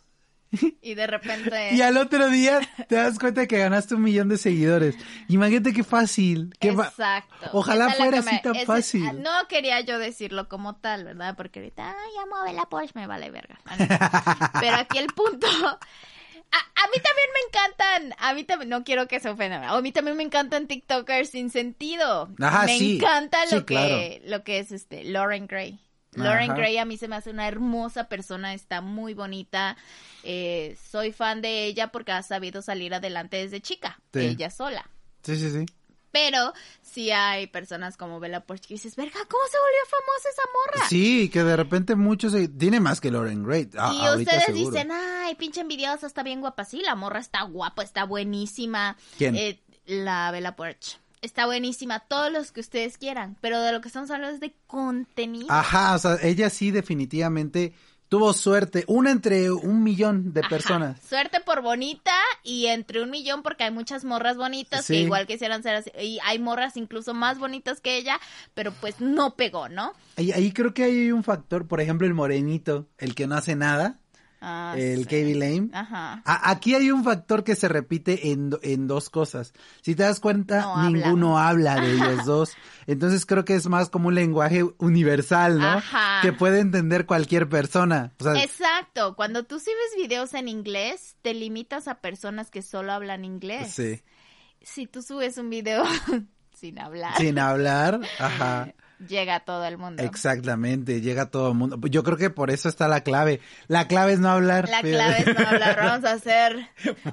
Y 0.81 0.95
de 0.95 1.05
repente... 1.05 1.75
y 1.75 1.81
al 1.83 1.95
otro 1.97 2.27
día 2.29 2.59
te 2.87 2.95
das 2.95 3.19
cuenta 3.19 3.45
que 3.45 3.59
ganaste 3.59 3.93
un 3.93 4.01
millón 4.01 4.29
de 4.29 4.37
seguidores. 4.39 4.95
Imagínate 5.27 5.73
qué 5.73 5.83
fácil. 5.83 6.51
Qué 6.59 6.73
fa- 6.73 6.87
Exacto. 6.87 7.49
Ojalá 7.53 7.89
Esa 7.89 7.95
fuera 7.97 8.19
así 8.21 8.29
me- 8.33 8.39
tan 8.41 8.55
fácil. 8.65 9.21
No 9.21 9.29
quería 9.47 9.79
yo 9.81 9.99
decirlo 9.99 10.49
como 10.49 10.75
tal, 10.77 11.03
¿verdad? 11.03 11.35
Porque 11.37 11.59
ahorita, 11.59 11.91
ay, 11.91 12.11
amo 12.23 12.37
a 12.37 12.45
Bella 12.45 12.63
Porsche, 12.67 12.93
me 12.95 13.05
vale 13.05 13.29
verga. 13.29 13.59
Pero 14.59 14.75
aquí 14.77 14.97
el 14.97 15.07
punto... 15.13 15.45
A, 16.51 16.57
a 16.57 16.87
mí 16.87 16.93
también 17.03 17.29
me 17.33 17.47
encantan, 17.47 18.15
a 18.17 18.33
mí 18.33 18.43
también, 18.43 18.69
no 18.69 18.83
quiero 18.83 19.07
que 19.07 19.19
se 19.19 19.29
ofendan, 19.29 19.63
a 19.63 19.79
mí 19.81 19.91
también 19.91 20.17
me 20.17 20.23
encantan 20.23 20.67
TikTokers 20.67 21.29
sin 21.29 21.49
sentido. 21.51 22.29
Ajá, 22.41 22.65
me 22.65 22.77
sí. 22.77 22.95
encanta 22.97 23.45
Sí, 23.47 23.55
lo 23.55 23.65
que, 23.65 24.21
lo 24.25 24.43
que 24.43 24.59
es 24.59 24.71
este, 24.71 25.03
Lauren 25.03 25.45
Gray. 25.47 25.79
Lauren 26.13 26.49
Ajá. 26.51 26.59
Gray 26.59 26.77
a 26.77 26.85
mí 26.85 26.97
se 26.97 27.07
me 27.07 27.15
hace 27.17 27.29
una 27.29 27.47
hermosa 27.47 28.09
persona, 28.09 28.55
está 28.55 28.81
muy 28.81 29.13
bonita. 29.13 29.77
eh, 30.23 30.75
soy 30.89 31.11
fan 31.11 31.41
de 31.41 31.65
ella 31.65 31.89
porque 31.91 32.11
ha 32.11 32.23
sabido 32.23 32.61
salir 32.63 32.93
adelante 32.95 33.37
desde 33.37 33.61
chica, 33.61 33.99
Sí. 34.13 34.19
ella 34.21 34.49
sola. 34.49 34.89
Sí, 35.23 35.35
sí, 35.35 35.51
sí. 35.51 35.65
Pero 36.11 36.53
sí 36.81 37.11
hay 37.11 37.47
personas 37.47 37.95
como 37.97 38.19
Bella 38.19 38.39
Porsche 38.41 38.67
que 38.67 38.73
dices, 38.75 38.95
verga, 38.95 39.19
¿cómo 39.29 39.43
se 39.51 39.57
volvió 39.57 39.85
famosa 39.89 40.29
esa 40.29 40.41
morra? 40.53 40.89
Sí, 40.89 41.29
que 41.29 41.43
de 41.43 41.55
repente 41.55 41.95
muchos 41.95 42.31
se- 42.31 42.47
tiene 42.47 42.79
más 42.79 42.99
que 42.99 43.11
Lauren 43.11 43.43
Gray. 43.43 43.69
a- 43.77 43.93
y 43.93 44.19
ustedes 44.21 44.45
seguro. 44.45 44.71
dicen, 44.71 44.91
ay, 44.91 45.35
pinche 45.35 45.61
envidiosa, 45.61 46.07
está 46.07 46.23
bien 46.23 46.41
guapa. 46.41 46.65
Sí, 46.65 46.81
la 46.81 46.95
morra 46.95 47.19
está 47.19 47.43
guapa, 47.43 47.83
está 47.83 48.05
buenísima. 48.05 48.97
¿Quién? 49.17 49.35
Eh, 49.35 49.61
la 49.85 50.31
Bella 50.31 50.55
Porsche. 50.55 50.97
Está 51.21 51.45
buenísima, 51.45 51.99
todos 51.99 52.31
los 52.31 52.51
que 52.53 52.61
ustedes 52.61 52.97
quieran. 52.97 53.35
Pero 53.41 53.61
de 53.61 53.73
lo 53.73 53.81
que 53.81 53.89
estamos 53.89 54.09
hablando 54.09 54.33
es 54.35 54.39
de 54.39 54.55
contenido. 54.67 55.47
Ajá, 55.49 55.93
o 55.95 55.99
sea, 55.99 56.17
ella 56.23 56.49
sí 56.49 56.71
definitivamente 56.71 57.73
tuvo 58.09 58.33
suerte. 58.33 58.83
Una 58.87 59.11
entre 59.11 59.51
un 59.51 59.83
millón 59.83 60.33
de 60.33 60.41
Ajá. 60.41 60.49
personas. 60.49 60.99
Suerte 61.07 61.39
por 61.39 61.61
bonita 61.61 62.11
y 62.43 62.65
entre 62.65 63.01
un 63.01 63.09
millón 63.11 63.43
porque 63.43 63.63
hay 63.63 63.71
muchas 63.71 64.03
morras 64.03 64.35
bonitas 64.35 64.85
Sí. 64.85 64.93
que 64.93 65.01
igual 65.01 65.27
quisieran 65.27 65.63
ser 65.63 65.75
así. 65.75 65.91
Y 66.01 66.19
hay 66.25 66.39
morras 66.39 66.75
incluso 66.75 67.13
más 67.13 67.39
bonitas 67.39 67.79
que 67.79 67.97
ella, 67.97 68.19
pero 68.53 68.71
pues 68.73 68.99
no 68.99 69.35
pegó, 69.35 69.69
¿no? 69.69 69.93
Ahí, 70.17 70.31
ahí 70.31 70.51
creo 70.51 70.73
que 70.73 70.83
hay 70.83 71.11
un 71.11 71.23
factor, 71.23 71.67
por 71.67 71.79
ejemplo, 71.81 72.05
el 72.07 72.13
morenito, 72.13 72.87
el 72.97 73.15
que 73.15 73.27
no 73.27 73.35
hace 73.35 73.55
nada, 73.55 73.99
Ah, 74.41 74.73
el 74.77 74.99
sí. 74.99 75.05
KB 75.05 75.35
Lame. 75.37 75.69
Ajá. 75.73 76.21
A- 76.25 76.49
Aquí 76.51 76.73
hay 76.75 76.91
un 76.91 77.03
factor 77.03 77.43
que 77.43 77.55
se 77.55 77.67
repite 77.67 78.31
en, 78.31 78.51
do- 78.51 78.59
en 78.63 78.87
dos 78.87 79.09
cosas. 79.09 79.53
Si 79.81 79.95
te 79.95 80.03
das 80.03 80.19
cuenta, 80.19 80.61
No 80.61 80.89
ninguno 80.89 81.37
habla 81.37 81.75
de 81.81 81.91
ellos 81.93 82.23
dos. 82.25 82.53
Entonces 82.87 83.25
creo 83.25 83.43
que 83.43 83.55
es 83.55 83.67
más 83.67 83.89
como 83.89 84.07
un 84.07 84.15
lenguaje 84.15 84.63
universal, 84.77 85.59
¿no? 85.59 85.67
Ajá. 85.67 86.19
Que 86.21 86.31
puede 86.33 86.59
entender 86.59 87.05
cualquier 87.05 87.49
persona. 87.49 88.13
O 88.19 88.23
sea, 88.23 88.41
Exacto, 88.43 89.15
cuando 89.15 89.43
tú 89.43 89.59
subes 89.59 89.95
videos 89.97 90.33
en 90.33 90.47
inglés, 90.47 91.15
te 91.21 91.33
limitas 91.33 91.87
a 91.87 91.95
personas 92.01 92.49
que 92.49 92.61
solo 92.61 92.93
hablan 92.93 93.25
inglés. 93.25 93.71
sí. 93.73 94.01
Si 94.61 94.87
tú 94.87 95.01
subes 95.01 95.37
un 95.37 95.49
video 95.49 95.83
sin 96.53 96.79
hablar, 96.79 97.15
Sin 97.17 97.39
hablar, 97.39 98.01
ajá. 98.19 98.73
llega 99.07 99.35
a 99.35 99.39
todo 99.41 99.65
el 99.65 99.77
mundo. 99.77 100.03
Exactamente, 100.03 101.01
llega 101.01 101.23
a 101.23 101.29
todo 101.31 101.49
el 101.49 101.55
mundo. 101.55 101.77
Yo 101.87 102.03
creo 102.03 102.17
que 102.17 102.29
por 102.29 102.51
eso 102.51 102.69
está 102.69 102.87
la 102.87 103.01
clave. 103.01 103.39
La 103.67 103.87
clave 103.87 104.13
es 104.13 104.19
no 104.19 104.29
hablar. 104.29 104.67
La 104.69 104.81
clave 104.81 105.19
es 105.19 105.25
no 105.39 105.47
hablar, 105.47 105.77
vamos 105.83 106.05
a 106.05 106.11
hacer 106.13 106.67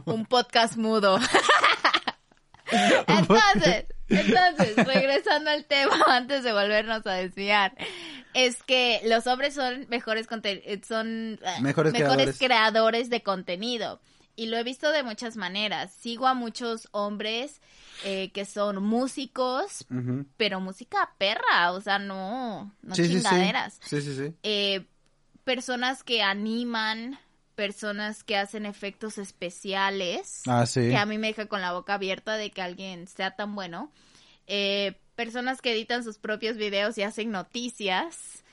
un 0.04 0.26
podcast 0.26 0.76
mudo. 0.76 1.18
entonces, 3.06 3.86
entonces, 4.08 4.76
regresando 4.86 5.50
al 5.50 5.64
tema 5.66 5.96
antes 6.08 6.42
de 6.44 6.52
volvernos 6.52 7.06
a 7.06 7.12
desviar, 7.14 7.72
es 8.34 8.62
que 8.62 9.00
los 9.04 9.26
hombres 9.26 9.54
son 9.54 9.86
mejores 9.88 10.26
conte- 10.28 10.80
son 10.86 11.38
eh, 11.42 11.60
Mejores 11.60 11.92
creadores. 11.92 12.38
creadores 12.38 13.10
de 13.10 13.22
contenido. 13.22 14.00
Y 14.36 14.46
lo 14.46 14.56
he 14.58 14.62
visto 14.62 14.92
de 14.92 15.02
muchas 15.02 15.36
maneras. 15.36 15.92
Sigo 15.92 16.26
a 16.26 16.34
muchos 16.34 16.88
hombres 16.92 17.60
eh, 18.04 18.30
que 18.32 18.44
son 18.44 18.82
músicos, 18.82 19.86
pero 20.36 20.60
música 20.60 21.10
perra, 21.18 21.72
o 21.72 21.80
sea, 21.80 21.98
no, 21.98 22.70
no 22.82 22.94
Sí, 22.94 23.04
sí, 23.04 23.08
sí. 23.08 23.14
chingaderas 23.16 23.80
Sí, 23.82 24.00
sí, 24.02 24.14
sí. 24.14 24.34
eh, 24.42 24.86
personas 25.44 26.04
que 26.04 26.22
animan, 26.22 27.18
personas 27.54 28.22
que 28.24 28.36
hacen 28.36 28.66
efectos 28.66 29.16
especiales, 29.16 30.42
Ah, 30.46 30.66
sí. 30.66 30.80
que 30.90 30.96
a 30.96 31.06
mí 31.06 31.16
me 31.18 31.28
deja 31.28 31.46
con 31.46 31.60
la 31.62 31.72
boca 31.72 31.94
abierta 31.94 32.36
de 32.36 32.50
que 32.50 32.60
alguien 32.62 33.06
sea 33.08 33.34
tan 33.36 33.54
bueno, 33.54 33.90
eh, 34.46 34.98
personas 35.14 35.62
que 35.62 35.72
editan 35.72 36.04
sus 36.04 36.18
propios 36.18 36.56
videos 36.58 36.98
y 36.98 37.02
hacen 37.02 37.30
noticias, 37.30 38.44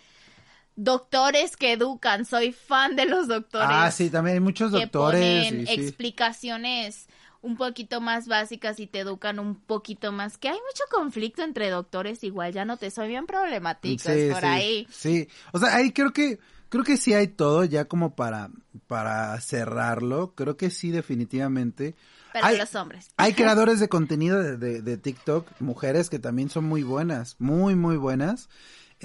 doctores 0.75 1.55
que 1.57 1.73
educan, 1.73 2.25
soy 2.25 2.51
fan 2.51 2.95
de 2.95 3.05
los 3.05 3.27
doctores. 3.27 3.67
Ah, 3.71 3.91
sí, 3.91 4.09
también 4.09 4.35
hay 4.35 4.39
muchos 4.39 4.71
que 4.71 4.81
doctores. 4.81 5.21
ponen 5.47 5.61
y 5.61 5.65
sí. 5.67 5.73
explicaciones 5.73 7.07
un 7.41 7.57
poquito 7.57 7.99
más 7.99 8.27
básicas 8.27 8.79
y 8.79 8.87
te 8.87 8.99
educan 8.99 9.37
un 9.39 9.55
poquito 9.55 10.11
más. 10.11 10.37
Que 10.37 10.47
hay 10.47 10.55
mucho 10.55 10.83
conflicto 10.91 11.43
entre 11.43 11.69
doctores, 11.69 12.23
igual 12.23 12.53
ya 12.53 12.63
no 12.65 12.77
te 12.77 12.89
soy 12.89 13.09
bien 13.09 13.25
problemáticos 13.25 14.01
Sí, 14.03 14.29
por 14.31 14.39
sí, 14.41 14.45
ahí. 14.47 14.87
Sí, 14.89 15.27
o 15.51 15.59
sea, 15.59 15.75
ahí 15.75 15.91
creo 15.91 16.11
que 16.13 16.39
creo 16.69 16.83
que 16.85 16.97
sí 16.97 17.13
hay 17.13 17.27
todo 17.27 17.65
ya 17.65 17.85
como 17.85 18.15
para 18.15 18.49
para 18.87 19.39
cerrarlo. 19.41 20.33
Creo 20.35 20.55
que 20.57 20.69
sí 20.69 20.89
definitivamente. 20.91 21.95
Pero 22.31 22.45
Hay- 22.45 22.57
los 22.57 22.73
hombres. 22.75 23.09
Hay 23.17 23.33
creadores 23.33 23.79
de 23.81 23.89
contenido 23.89 24.41
de, 24.41 24.57
de- 24.57 24.81
de 24.81 24.97
TikTok, 24.97 25.47
mujeres 25.59 26.09
que 26.09 26.19
también 26.19 26.49
son 26.49 26.63
muy 26.63 26.81
buenas, 26.83 27.35
muy 27.39 27.75
muy 27.75 27.97
buenas. 27.97 28.47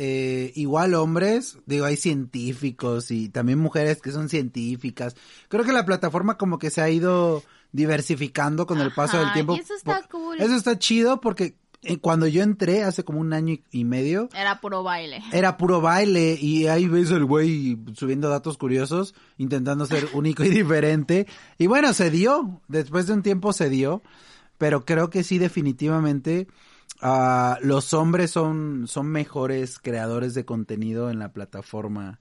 Eh, 0.01 0.53
igual 0.55 0.95
hombres, 0.95 1.59
digo, 1.67 1.85
hay 1.85 1.97
científicos 1.97 3.11
y 3.11 3.29
también 3.29 3.59
mujeres 3.59 4.01
que 4.01 4.13
son 4.13 4.29
científicas. 4.29 5.17
Creo 5.49 5.65
que 5.65 5.73
la 5.73 5.85
plataforma 5.85 6.39
como 6.39 6.59
que 6.61 6.71
se 6.71 6.81
ha 6.81 6.89
ido 6.89 7.43
diversificando 7.73 8.67
con 8.67 8.81
el 8.81 8.93
paso 8.95 9.19
del 9.19 9.33
tiempo. 9.33 9.57
y 9.57 9.61
eso 9.61 9.75
está 9.75 10.03
cool. 10.11 10.41
Eso 10.41 10.55
está 10.55 10.79
chido 10.79 11.21
porque 11.21 11.57
eh, 11.83 11.99
cuando 11.99 12.27
yo 12.27 12.43
entré 12.43 12.83
hace 12.83 13.05
como 13.05 13.21
un 13.21 13.33
año 13.33 13.55
y- 13.55 13.63
y 13.71 13.85
medio, 13.85 14.29
Era 14.35 14.61
puro 14.61 14.83
baile. 14.83 15.23
era 15.33 15.57
puro 15.57 15.81
baile 15.81 16.37
y 16.41 16.67
ahí 16.67 16.87
ves 16.89 17.11
el 17.11 17.25
güey 17.25 17.79
subiendo 17.95 18.29
datos 18.29 18.59
curiosos, 18.59 19.15
intentando 19.37 19.87
ser 19.87 20.09
único 20.15 20.45
y 20.45 20.49
diferente. 20.49 21.27
Y 21.59 21.67
bueno, 21.67 21.93
se 21.93 22.11
dio, 22.11 22.61
después 22.69 23.07
de 23.07 23.13
un 23.15 23.23
tiempo 23.23 23.53
se 23.53 23.69
dio, 23.71 24.03
pero 24.59 24.85
creo 24.85 25.09
que 25.11 25.23
sí 25.23 25.39
definitivamente 25.39 26.49
ah, 27.01 27.59
los 27.63 27.95
hombres 27.95 28.31
son, 28.31 28.87
son 28.89 29.07
mejores 29.07 29.79
creadores 29.79 30.35
de 30.35 30.45
contenido 30.45 31.11
en 31.11 31.19
la 31.19 31.33
plataforma 31.33 32.21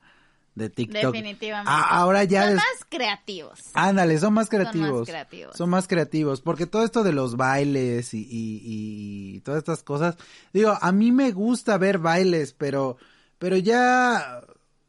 de 0.55 0.69
TikTok. 0.71 1.13
Definitivamente. 1.13 1.71
Ah, 1.71 1.99
ahora 1.99 2.23
ya... 2.23 2.45
Son 2.47 2.55
más 2.55 2.85
creativos. 2.89 3.59
Ándale, 3.73 4.17
son 4.17 4.33
más 4.33 4.47
Son 4.47 4.59
más 4.59 4.71
creativos. 4.71 5.07
creativos. 5.07 5.55
Son 5.55 5.69
más 5.69 5.87
creativos. 5.87 6.41
Porque 6.41 6.65
todo 6.65 6.83
esto 6.83 7.03
de 7.03 7.13
los 7.13 7.37
bailes 7.37 8.13
y, 8.13 8.21
y, 8.21 9.35
y 9.35 9.39
todas 9.41 9.59
estas 9.59 9.83
cosas. 9.83 10.17
Digo, 10.53 10.75
a 10.81 10.91
mí 10.91 11.11
me 11.11 11.31
gusta 11.31 11.77
ver 11.77 11.99
bailes, 11.99 12.53
pero, 12.53 12.97
pero 13.37 13.55
ya, 13.57 14.41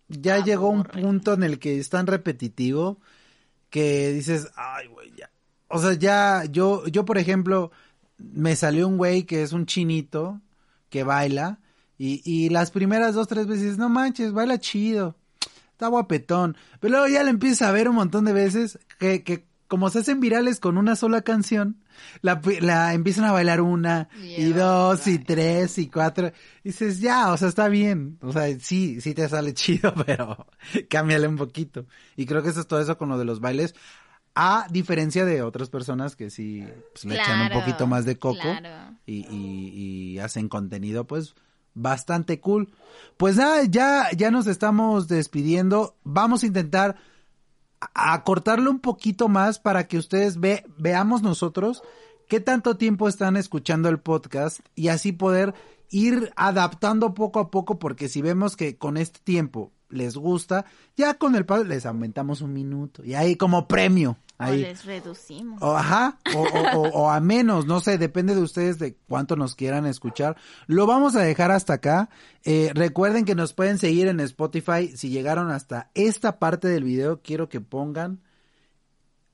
ya 0.09 0.42
llegó 0.42 0.70
un 0.70 0.85
punto 0.85 1.35
en 1.35 1.42
el 1.42 1.59
que 1.59 1.79
es 1.79 1.90
tan 1.90 2.07
repetitivo 2.07 2.98
que 3.68 4.12
dices, 4.12 4.48
ay, 4.57 4.87
güey, 4.87 5.12
ya. 5.14 5.31
O 5.68 5.79
sea, 5.79 5.92
ya, 5.92 6.44
yo, 6.51 6.87
yo, 6.87 7.05
por 7.05 7.18
ejemplo, 7.18 7.70
me 8.18 8.57
salió 8.57 8.88
un 8.88 8.98
güey 8.98 9.24
que 9.24 9.42
es 9.42 9.52
un 9.52 9.66
chinito 9.66 10.40
que 10.90 11.04
baila. 11.04 11.61
Y, 11.96 12.22
y 12.24 12.48
las 12.50 12.70
primeras 12.70 13.14
dos, 13.14 13.26
tres 13.26 13.46
veces, 13.46 13.78
no 13.78 13.88
manches, 13.88 14.33
baila 14.33 14.59
chido 14.59 15.16
está 15.78 15.87
guapetón. 15.87 16.57
Pero 16.81 16.90
luego 16.90 17.07
ya 17.07 17.22
le 17.22 17.31
empieza 17.31 17.68
a 17.68 17.72
ver 17.72 17.88
un 17.88 17.94
montón 17.94 18.24
de 18.24 18.33
veces 18.33 18.81
que, 18.98 19.22
que 19.22 19.46
como 19.68 19.90
se 19.90 20.00
hacen 20.00 20.18
virales 20.18 20.59
con 20.59 20.76
una 20.76 20.96
sola 20.96 21.22
canción, 21.22 21.85
la, 22.20 22.40
la 22.61 22.94
empiezan 22.94 23.26
a 23.26 23.33
bailar 23.33 23.61
una, 23.61 24.09
y 24.20 24.46
dos, 24.52 25.07
y 25.07 25.20
tres, 25.20 25.78
y 25.78 25.88
cuatro. 25.88 26.33
Y 26.64 26.70
dices, 26.70 26.98
ya, 26.98 27.31
o 27.33 27.37
sea, 27.37 27.48
está 27.48 27.68
bien. 27.68 28.18
O 28.22 28.33
sea, 28.33 28.48
sí, 28.59 29.00
sí 29.00 29.14
te 29.14 29.28
sale 29.28 29.54
chido, 29.54 29.94
pero 30.04 30.46
cámbiale 30.90 31.28
un 31.28 31.37
poquito. 31.37 31.87
Y 32.16 32.26
creo 32.26 32.42
que 32.42 32.48
eso 32.48 32.61
es 32.61 32.66
todo 32.66 32.81
eso 32.81 32.98
con 32.98 33.11
lo 33.11 33.18
de 33.18 33.24
los 33.24 33.40
bailes. 33.40 33.74
A 34.40 34.68
diferencia 34.70 35.24
de 35.24 35.42
otras 35.42 35.68
personas 35.68 36.14
que 36.14 36.31
sí 36.31 36.64
pues, 36.92 37.05
le 37.05 37.16
echan 37.16 37.40
un 37.40 37.61
poquito 37.61 37.88
más 37.88 38.05
de 38.05 38.18
coco 38.18 38.40
claro. 38.40 38.94
y, 39.05 39.27
y, 39.29 40.12
y 40.12 40.18
hacen 40.20 40.48
contenido, 40.48 41.09
pues 41.09 41.35
bastante 41.74 42.38
cool. 42.40 42.72
Pues 43.16 43.37
nada, 43.37 43.64
ya, 43.64 44.09
ya 44.16 44.31
nos 44.31 44.46
estamos 44.46 45.09
despidiendo. 45.09 45.96
Vamos 46.05 46.42
a 46.42 46.46
intentar 46.46 46.96
acortarlo 47.94 48.70
un 48.70 48.81
poquito 48.81 49.29
más 49.29 49.59
para 49.59 49.87
que 49.88 49.98
ustedes 49.98 50.38
ve, 50.38 50.64
veamos 50.77 51.22
nosotros 51.22 51.83
qué 52.29 52.40
tanto 52.40 52.77
tiempo 52.77 53.09
están 53.09 53.37
escuchando 53.37 53.88
el 53.88 53.98
podcast 53.98 54.61
y 54.74 54.88
así 54.88 55.12
poder 55.12 55.55
ir 55.90 56.33
adaptando 56.37 57.14
poco 57.14 57.40
a 57.40 57.51
poco 57.51 57.79
porque 57.79 58.09
si 58.09 58.20
vemos 58.20 58.57
que 58.57 58.77
con 58.77 58.96
este 58.96 59.20
tiempo 59.24 59.72
les 59.88 60.16
gusta, 60.16 60.66
ya 60.96 61.14
con 61.14 61.35
el 61.35 61.46
paso 61.46 61.64
les 61.64 61.87
aumentamos 61.87 62.40
un 62.40 62.53
minuto 62.53 63.05
y 63.05 63.14
ahí 63.14 63.37
como 63.37 63.66
premio. 63.66 64.16
Ahí. 64.38 64.62
O 64.62 64.66
les 64.68 64.85
reducimos. 64.85 65.61
O, 65.61 65.77
ajá, 65.77 66.18
o, 66.35 66.38
o, 66.38 66.79
o, 66.79 66.88
o, 66.90 67.11
a 67.11 67.18
menos, 67.18 67.66
no 67.66 67.81
sé, 67.81 67.98
depende 67.98 68.37
de 68.37 68.40
ustedes 68.40 68.79
de 68.79 68.96
cuánto 69.09 69.35
nos 69.35 69.57
quieran 69.57 69.85
escuchar. 69.85 70.37
Lo 70.68 70.87
vamos 70.87 71.16
a 71.16 71.22
dejar 71.22 71.51
hasta 71.51 71.74
acá. 71.74 72.09
Eh, 72.44 72.70
recuerden 72.72 73.24
que 73.24 73.35
nos 73.35 73.53
pueden 73.53 73.79
seguir 73.79 74.07
en 74.07 74.20
Spotify. 74.20 74.96
Si 74.96 75.11
llegaron 75.11 75.51
hasta 75.51 75.90
esta 75.94 76.38
parte 76.38 76.68
del 76.68 76.85
video, 76.85 77.20
quiero 77.20 77.48
que 77.48 77.61
pongan 77.61 78.20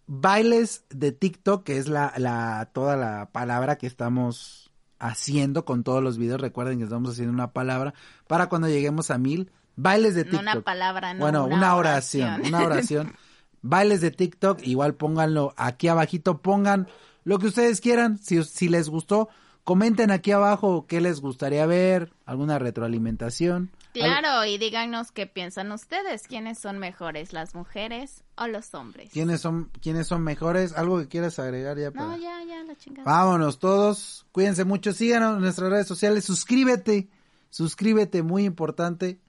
bailes 0.07 0.85
de 0.89 1.13
TikTok, 1.13 1.65
que 1.65 1.77
es 1.77 1.87
la, 1.87 2.15
la, 2.17 2.71
toda 2.73 2.97
la 2.97 3.29
palabra 3.31 3.77
que 3.77 3.87
estamos 3.87 4.73
haciendo 4.99 5.67
con 5.67 5.85
todos 5.85 6.03
los 6.03 6.17
videos. 6.17 6.41
Recuerden 6.41 6.79
que 6.79 6.85
estamos 6.85 7.11
haciendo 7.11 7.33
una 7.35 7.53
palabra 7.53 7.93
para 8.27 8.49
cuando 8.49 8.69
lleguemos 8.69 9.11
a 9.11 9.19
mil. 9.19 9.53
Bailes 9.77 10.15
de 10.15 10.25
TikTok. 10.25 10.43
No 10.43 10.53
una 10.53 10.61
palabra, 10.63 11.13
no. 11.13 11.21
Bueno, 11.21 11.45
una, 11.45 11.57
una 11.57 11.77
oración, 11.77 12.29
oración. 12.29 12.55
una 12.55 12.65
oración. 12.65 13.17
bailes 13.65 14.03
de 14.03 14.11
TikTok, 14.11 14.61
igual 14.67 14.95
pónganlo 14.95 15.55
aquí 15.57 15.89
abajito, 15.89 16.43
pongan 16.43 16.87
lo 17.25 17.39
que 17.39 17.47
ustedes 17.47 17.81
quieran, 17.81 18.19
si, 18.19 18.45
si 18.45 18.69
les 18.69 18.91
gustó, 18.91 19.31
comenten 19.65 20.11
aquí 20.11 20.33
abajo 20.33 20.87
qué 20.87 21.01
les 21.01 21.21
gustaría 21.21 21.65
ver, 21.65 22.13
alguna 22.27 22.59
retroalimentación. 22.59 23.71
Claro, 23.95 24.45
y 24.45 24.59
díganos 24.59 25.13
qué 25.13 25.27
piensan 25.27 25.73
ustedes, 25.73 26.27
quiénes 26.27 26.59
son 26.59 26.79
mejores, 26.79 27.33
las 27.33 27.55
mujeres 27.55 28.23
o 28.37 28.49
los 28.49 28.75
hombres. 28.75 29.11
¿Quiénes 29.13 29.41
son, 29.41 29.71
quiénes 29.81 30.09
son 30.09 30.23
mejores? 30.23 30.77
¿Algo 30.77 30.99
que 30.99 31.09
quieras 31.09 31.39
agregar 31.39 31.79
ya? 31.79 31.91
Para... 31.91 32.09
No, 32.09 32.17
ya, 32.19 32.43
ya, 32.45 32.63
la 32.65 32.77
chingada. 32.77 33.11
Vámonos 33.11 33.59
todos, 33.59 34.27
cuídense 34.33 34.65
mucho, 34.65 34.93
síganos 34.93 35.37
en 35.37 35.43
nuestras 35.43 35.71
redes 35.71 35.87
sociales, 35.87 36.25
suscríbete, 36.25 37.09
suscríbete, 37.49 38.23
muy 38.23 38.45
importante. 38.45 39.21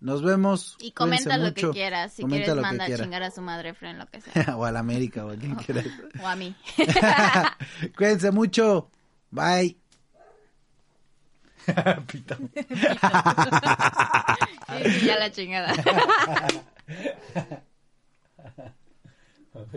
Nos 0.00 0.22
vemos. 0.22 0.76
Y 0.80 0.92
comenta 0.92 1.38
lo 1.38 1.46
mucho. 1.46 1.70
que 1.72 1.78
quieras. 1.78 2.12
Si 2.12 2.22
comenta 2.22 2.44
quieres, 2.52 2.62
manda 2.62 2.84
a 2.84 2.96
chingar 2.96 3.22
a 3.22 3.30
su 3.30 3.40
madre, 3.40 3.74
Fren, 3.74 3.98
lo 3.98 4.06
que 4.06 4.20
sea. 4.20 4.56
o 4.56 4.64
a 4.64 4.72
la 4.72 4.80
América, 4.80 5.24
o 5.24 5.30
a 5.30 5.36
quien 5.36 5.54
quieras. 5.54 5.86
o 6.22 6.26
a 6.26 6.36
mí. 6.36 6.54
Cuídense 7.96 8.30
mucho. 8.30 8.90
Bye. 9.30 9.76
Pito. 12.06 12.36
sí, 12.36 12.62
sí, 14.84 15.06
ya 15.06 15.18
la 15.18 15.32
chingada. 15.32 15.74